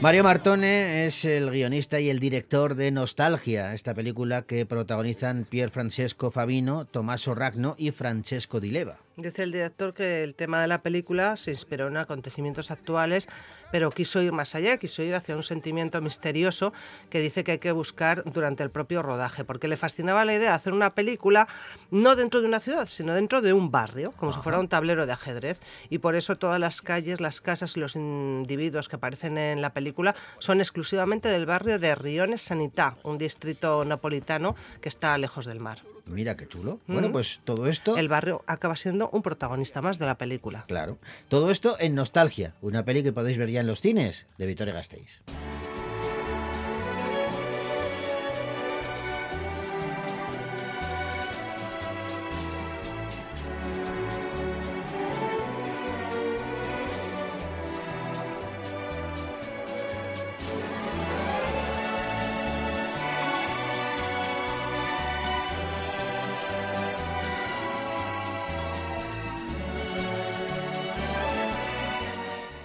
Mario 0.00 0.24
Martone 0.24 1.06
es 1.06 1.24
el 1.24 1.50
guionista 1.50 1.98
y 2.00 2.10
el 2.10 2.18
director 2.18 2.74
de 2.74 2.90
Nostalgia, 2.90 3.72
esta 3.72 3.94
película 3.94 4.42
que 4.42 4.66
protagonizan 4.66 5.46
Pier 5.48 5.70
Francesco 5.70 6.30
Favino, 6.30 6.84
Tommaso 6.84 7.34
Ragno 7.34 7.74
y 7.78 7.90
Francesco 7.92 8.60
Di 8.60 8.70
Leva. 8.70 9.05
Dice 9.18 9.44
el 9.44 9.52
director 9.52 9.94
que 9.94 10.22
el 10.22 10.34
tema 10.34 10.60
de 10.60 10.66
la 10.66 10.82
película 10.82 11.38
se 11.38 11.50
inspiró 11.50 11.88
en 11.88 11.96
acontecimientos 11.96 12.70
actuales, 12.70 13.30
pero 13.72 13.90
quiso 13.90 14.20
ir 14.20 14.30
más 14.30 14.54
allá, 14.54 14.76
quiso 14.76 15.02
ir 15.02 15.14
hacia 15.14 15.34
un 15.34 15.42
sentimiento 15.42 16.02
misterioso 16.02 16.74
que 17.08 17.20
dice 17.20 17.42
que 17.42 17.52
hay 17.52 17.58
que 17.58 17.72
buscar 17.72 18.22
durante 18.30 18.62
el 18.62 18.68
propio 18.68 19.00
rodaje, 19.00 19.42
porque 19.42 19.68
le 19.68 19.78
fascinaba 19.78 20.26
la 20.26 20.34
idea 20.34 20.50
de 20.50 20.56
hacer 20.56 20.74
una 20.74 20.94
película 20.94 21.48
no 21.90 22.14
dentro 22.14 22.42
de 22.42 22.48
una 22.48 22.60
ciudad, 22.60 22.88
sino 22.88 23.14
dentro 23.14 23.40
de 23.40 23.54
un 23.54 23.70
barrio, 23.70 24.12
como 24.12 24.32
si 24.32 24.40
fuera 24.40 24.60
un 24.60 24.68
tablero 24.68 25.06
de 25.06 25.12
ajedrez, 25.12 25.58
y 25.88 25.96
por 25.96 26.14
eso 26.14 26.36
todas 26.36 26.60
las 26.60 26.82
calles, 26.82 27.18
las 27.18 27.40
casas 27.40 27.74
y 27.78 27.80
los 27.80 27.96
individuos 27.96 28.90
que 28.90 28.96
aparecen 28.96 29.38
en 29.38 29.62
la 29.62 29.72
película 29.72 30.14
son 30.40 30.60
exclusivamente 30.60 31.30
del 31.30 31.46
barrio 31.46 31.78
de 31.78 31.94
Riones 31.94 32.42
Sanità, 32.42 32.98
un 33.02 33.16
distrito 33.16 33.82
napolitano 33.86 34.54
que 34.82 34.90
está 34.90 35.16
lejos 35.16 35.46
del 35.46 35.60
mar. 35.60 35.95
Mira 36.06 36.36
qué 36.36 36.46
chulo. 36.46 36.80
Bueno, 36.86 37.08
Ujú. 37.08 37.12
pues 37.14 37.40
todo 37.44 37.66
esto... 37.66 37.96
El 37.96 38.08
barrio 38.08 38.42
acaba 38.46 38.76
siendo 38.76 39.10
un 39.10 39.22
protagonista 39.22 39.82
más 39.82 39.98
de 39.98 40.06
la 40.06 40.16
película. 40.16 40.64
Claro. 40.68 40.98
Todo 41.28 41.50
esto 41.50 41.76
en 41.80 41.94
Nostalgia, 41.94 42.54
una 42.62 42.84
peli 42.84 43.02
que 43.02 43.12
podéis 43.12 43.38
ver 43.38 43.50
ya 43.50 43.60
en 43.60 43.66
los 43.66 43.80
cines 43.80 44.26
de 44.38 44.46
Vitoria 44.46 44.72
Gasteiz. 44.72 45.20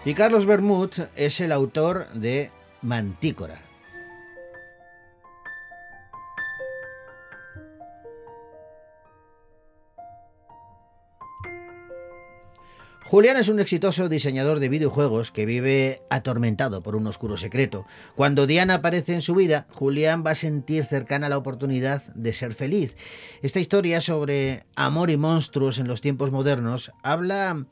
Y 0.04 0.16
Carlos 0.16 0.48
Bermud 0.48 0.90
es 1.16 1.40
el 1.42 1.52
autor 1.52 2.08
de 2.14 2.50
Mantícora. 2.82 3.62
Julián 13.04 13.38
es 13.38 13.50
un 13.50 13.60
exitoso 13.60 14.10
diseñador 14.10 14.60
de 14.60 14.70
videojuegos 14.70 15.32
que 15.32 15.46
vive 15.46 16.02
atormentado 16.10 16.82
por 16.82 16.96
un 16.96 17.06
oscuro 17.06 17.38
secreto. 17.38 17.86
Cuando 18.16 18.48
Diana 18.48 18.76
aparece 18.76 19.14
en 19.14 19.22
su 19.22 19.36
vida, 19.36 19.68
Julián 19.70 20.24
va 20.26 20.32
a 20.32 20.36
sentir 20.36 20.86
cercana 20.86 21.30
la 21.30 21.38
oportunidad 21.38 22.02
de 22.16 22.34
ser 22.34 22.54
feliz. 22.54 22.96
Esta 23.42 23.60
historia 23.60 24.02
sobre 24.02 24.66
amor 24.76 25.12
y 25.12 25.18
monstruos 25.18 25.78
en 25.78 25.88
los 25.88 26.02
tiempos 26.02 26.32
modernos 26.32 26.92
habla 27.04 27.66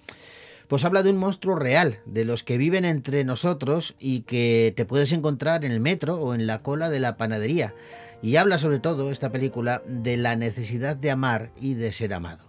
pues 0.69 0.86
habla 0.86 1.01
de 1.01 1.10
un 1.10 1.17
monstruo 1.17 1.55
real, 1.55 1.99
de 2.05 2.25
los 2.25 2.43
que 2.43 2.60
viven 2.60 2.86
entre 2.86 3.25
nosotros 3.25 3.95
y 3.99 4.21
que 4.21 4.71
te 4.77 4.86
puedes 4.86 5.12
encontrar 5.12 5.65
en 5.65 5.71
el 5.71 5.79
metro 5.79 6.17
o 6.17 6.36
en 6.36 6.45
la 6.45 6.60
cola 6.60 6.91
de 6.91 6.99
la 6.99 7.17
panadería. 7.17 7.73
Y 8.21 8.36
habla 8.36 8.60
sobre 8.60 8.79
todo 8.79 9.12
esta 9.12 9.32
película 9.32 9.82
de 9.88 10.15
la 10.15 10.36
necesidad 10.36 10.95
de 10.95 11.10
amar 11.10 11.51
y 11.60 11.73
de 11.73 11.91
ser 11.91 12.13
amado. 12.13 12.45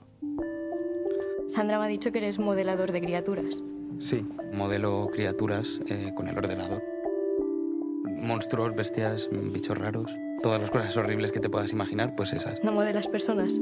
Sandra 1.46 1.78
me 1.78 1.86
ha 1.86 1.88
dicho 1.88 2.12
que 2.12 2.18
eres 2.18 2.38
modelador 2.38 2.92
de 2.92 3.00
criaturas. 3.00 3.62
Sí, 3.98 4.26
modelo 4.52 5.08
criaturas 5.12 5.80
eh, 5.88 6.12
con 6.14 6.28
el 6.28 6.36
ordenador. 6.36 6.82
monstruos, 8.04 8.74
bestias, 8.76 9.30
bichos 9.32 9.78
raros, 9.78 10.14
todas 10.42 10.60
las 10.60 10.68
cosas 10.68 10.94
horribles 10.98 11.32
que 11.32 11.40
te 11.40 11.48
puedas 11.48 11.72
imaginar, 11.72 12.14
pues 12.16 12.34
esas. 12.34 12.62
No 12.62 12.72
modelas 12.72 13.08
personas. 13.08 13.58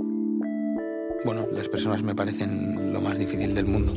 Bueno, 1.24 1.46
las 1.52 1.68
personas 1.68 2.02
me 2.02 2.14
parecen 2.14 2.92
lo 2.92 3.00
más 3.00 3.18
difícil 3.18 3.54
del 3.54 3.66
mundo. 3.66 3.92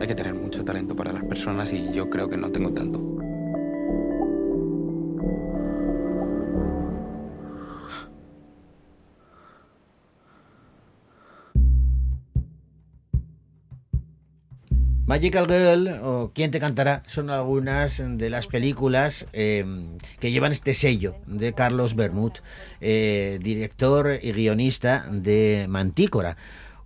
Hay 0.00 0.06
que 0.06 0.14
tener 0.14 0.34
mucho 0.34 0.64
talento 0.64 0.94
para 0.94 1.12
las 1.12 1.24
personas 1.24 1.72
y 1.72 1.92
yo 1.92 2.10
creo 2.10 2.28
que 2.28 2.36
no 2.36 2.50
tengo 2.50 2.72
tanto. 2.72 3.16
Magical 15.06 15.46
Girl 15.46 15.88
o 16.02 16.32
Quién 16.34 16.50
te 16.50 16.58
cantará 16.58 17.04
son 17.06 17.30
algunas 17.30 18.02
de 18.04 18.28
las 18.28 18.48
películas 18.48 19.26
eh, 19.32 19.64
que 20.18 20.32
llevan 20.32 20.52
este 20.52 20.74
sello 20.74 21.14
de 21.26 21.54
Carlos 21.54 21.94
Bermud, 21.94 22.32
eh, 22.80 23.38
director 23.40 24.18
y 24.20 24.32
guionista 24.32 25.06
de 25.10 25.66
Mantícora. 25.68 26.36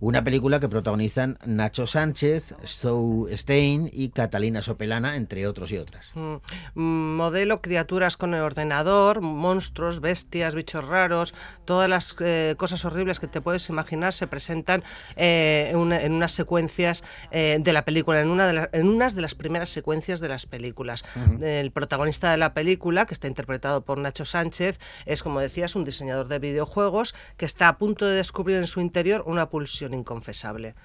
Una 0.03 0.23
película 0.23 0.59
que 0.59 0.67
protagonizan 0.67 1.37
Nacho 1.45 1.85
Sánchez, 1.85 2.55
Zoe 2.65 3.37
Stein 3.37 3.87
y 3.93 4.09
Catalina 4.09 4.63
Sopelana, 4.63 5.15
entre 5.15 5.45
otros 5.45 5.71
y 5.71 5.77
otras. 5.77 6.09
Mm, 6.15 6.37
mm, 6.73 7.15
modelo 7.17 7.61
criaturas 7.61 8.17
con 8.17 8.33
el 8.33 8.41
ordenador, 8.41 9.21
monstruos, 9.21 10.01
bestias, 10.01 10.55
bichos 10.55 10.87
raros, 10.87 11.35
todas 11.65 11.87
las 11.87 12.15
eh, 12.19 12.55
cosas 12.57 12.83
horribles 12.83 13.19
que 13.19 13.27
te 13.27 13.41
puedes 13.41 13.69
imaginar 13.69 14.11
se 14.13 14.25
presentan 14.25 14.83
eh, 15.17 15.67
en, 15.69 15.77
una- 15.77 16.01
en 16.01 16.13
unas 16.13 16.31
secuencias 16.31 17.03
eh, 17.29 17.59
de 17.61 17.71
la 17.71 17.85
película, 17.85 18.21
en, 18.21 18.29
una 18.29 18.47
de 18.47 18.53
la- 18.53 18.69
en 18.73 18.87
unas 18.87 19.13
de 19.13 19.21
las 19.21 19.35
primeras 19.35 19.69
secuencias 19.69 20.19
de 20.19 20.29
las 20.29 20.47
películas. 20.47 21.05
El 21.41 21.69
protagonista 21.71 22.31
de 22.31 22.37
la 22.37 22.55
película, 22.55 23.05
que 23.05 23.13
está 23.13 23.27
interpretado 23.27 23.85
por 23.85 23.99
Nacho 23.99 24.25
Sánchez, 24.25 24.79
es, 25.05 25.21
como 25.21 25.41
decías, 25.41 25.75
un 25.75 25.85
diseñador 25.85 26.27
de 26.27 26.39
videojuegos 26.39 27.13
que 27.37 27.45
está 27.45 27.67
a 27.67 27.77
punto 27.77 28.07
de 28.07 28.15
descubrir 28.15 28.57
en 28.57 28.65
su 28.65 28.81
interior 28.81 29.23
una 29.27 29.47
pulsión 29.49 29.90
inconfesable. 29.93 30.75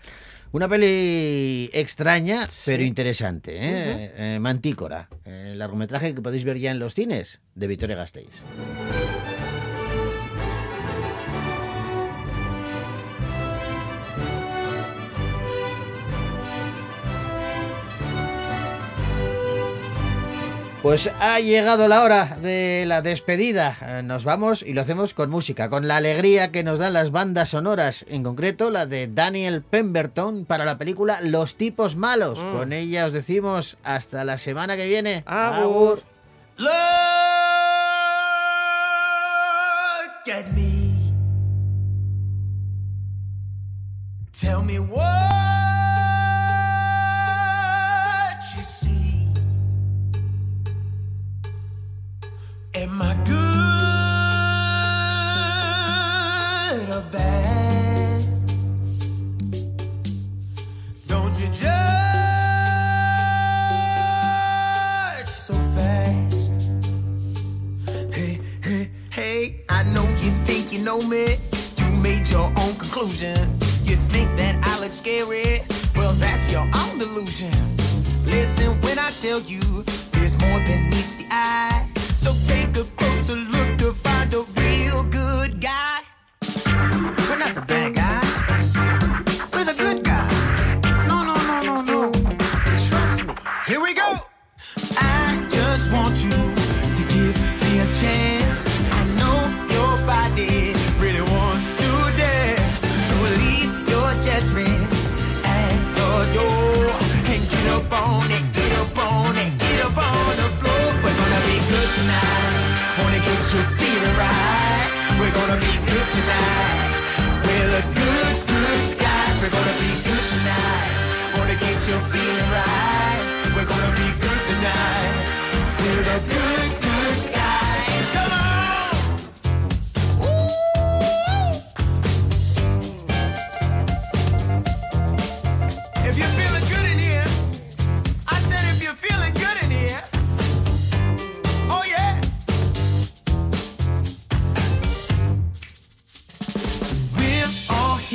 Una 0.52 0.68
peli 0.68 1.68
extraña, 1.72 2.46
pero 2.64 2.82
interesante. 2.82 3.56
¿eh? 3.56 4.12
Eh, 4.16 4.38
Mantícora, 4.40 5.08
eh, 5.24 5.50
el 5.52 5.58
largometraje 5.58 6.14
que 6.14 6.22
podéis 6.22 6.44
ver 6.44 6.58
ya 6.58 6.70
en 6.70 6.78
los 6.78 6.94
cines 6.94 7.40
de 7.54 7.66
Victoria 7.66 7.96
Gasteiz. 7.96 8.42
Pues 20.86 21.10
ha 21.18 21.40
llegado 21.40 21.88
la 21.88 22.04
hora 22.04 22.38
de 22.40 22.84
la 22.86 23.02
despedida. 23.02 23.76
Eh, 23.82 24.04
Nos 24.04 24.22
vamos 24.22 24.62
y 24.62 24.72
lo 24.72 24.82
hacemos 24.82 25.14
con 25.14 25.30
música, 25.30 25.68
con 25.68 25.88
la 25.88 25.96
alegría 25.96 26.52
que 26.52 26.62
nos 26.62 26.78
dan 26.78 26.92
las 26.92 27.10
bandas 27.10 27.48
sonoras, 27.48 28.06
en 28.08 28.22
concreto 28.22 28.70
la 28.70 28.86
de 28.86 29.08
Daniel 29.08 29.62
Pemberton 29.62 30.44
para 30.44 30.64
la 30.64 30.78
película 30.78 31.20
Los 31.22 31.56
tipos 31.56 31.96
malos. 31.96 32.38
Mm. 32.38 32.52
Con 32.52 32.72
ella 32.72 33.06
os 33.06 33.12
decimos 33.12 33.78
hasta 33.82 34.22
la 34.22 34.38
semana 34.38 34.76
que 34.76 34.86
viene. 34.86 35.24
Agur. 35.26 36.04
Look 36.56 36.70
at 40.32 40.52
me. 40.54 41.12
Tell 44.30 44.62
me 44.62 44.78
what 44.78 45.35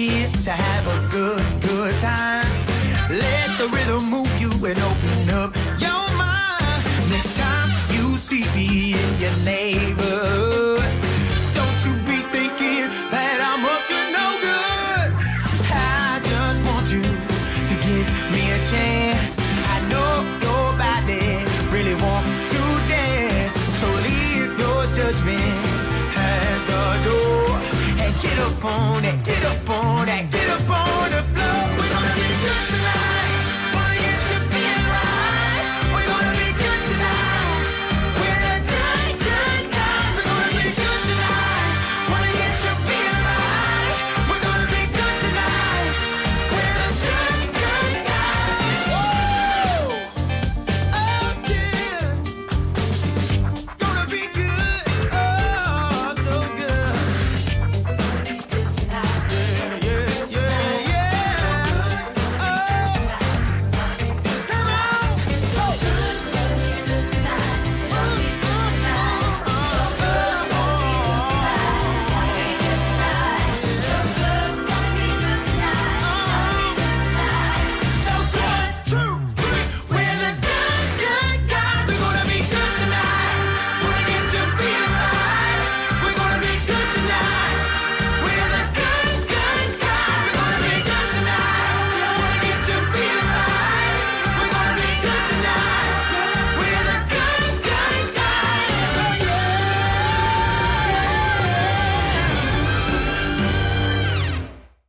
here 0.10 0.32
to 0.42 0.50
have 0.50 0.86
a 0.88 1.00
good, 1.12 1.46
good 1.62 1.96
time. 2.00 2.52
Let 3.10 3.48
the 3.60 3.68
rhythm 3.68 4.10
move 4.10 4.32
you 4.42 4.50
and 4.66 4.80
open 4.90 5.30
up 5.42 5.52
your 5.78 6.06
mind. 6.18 6.82
Next 7.14 7.38
time 7.38 7.70
you 7.96 8.18
see 8.18 8.46
me 8.56 8.94
in 8.94 9.10
your 9.24 9.38
neighborhood, 9.46 10.41
up 28.63 28.65
on 28.65 29.06
it, 29.06 29.24
get 29.26 29.43
up 29.43 29.69
on 29.69 30.08
it, 30.08 30.30
get 30.30 30.50
up 30.50 30.69
on 30.69 30.88
it. 30.88 30.91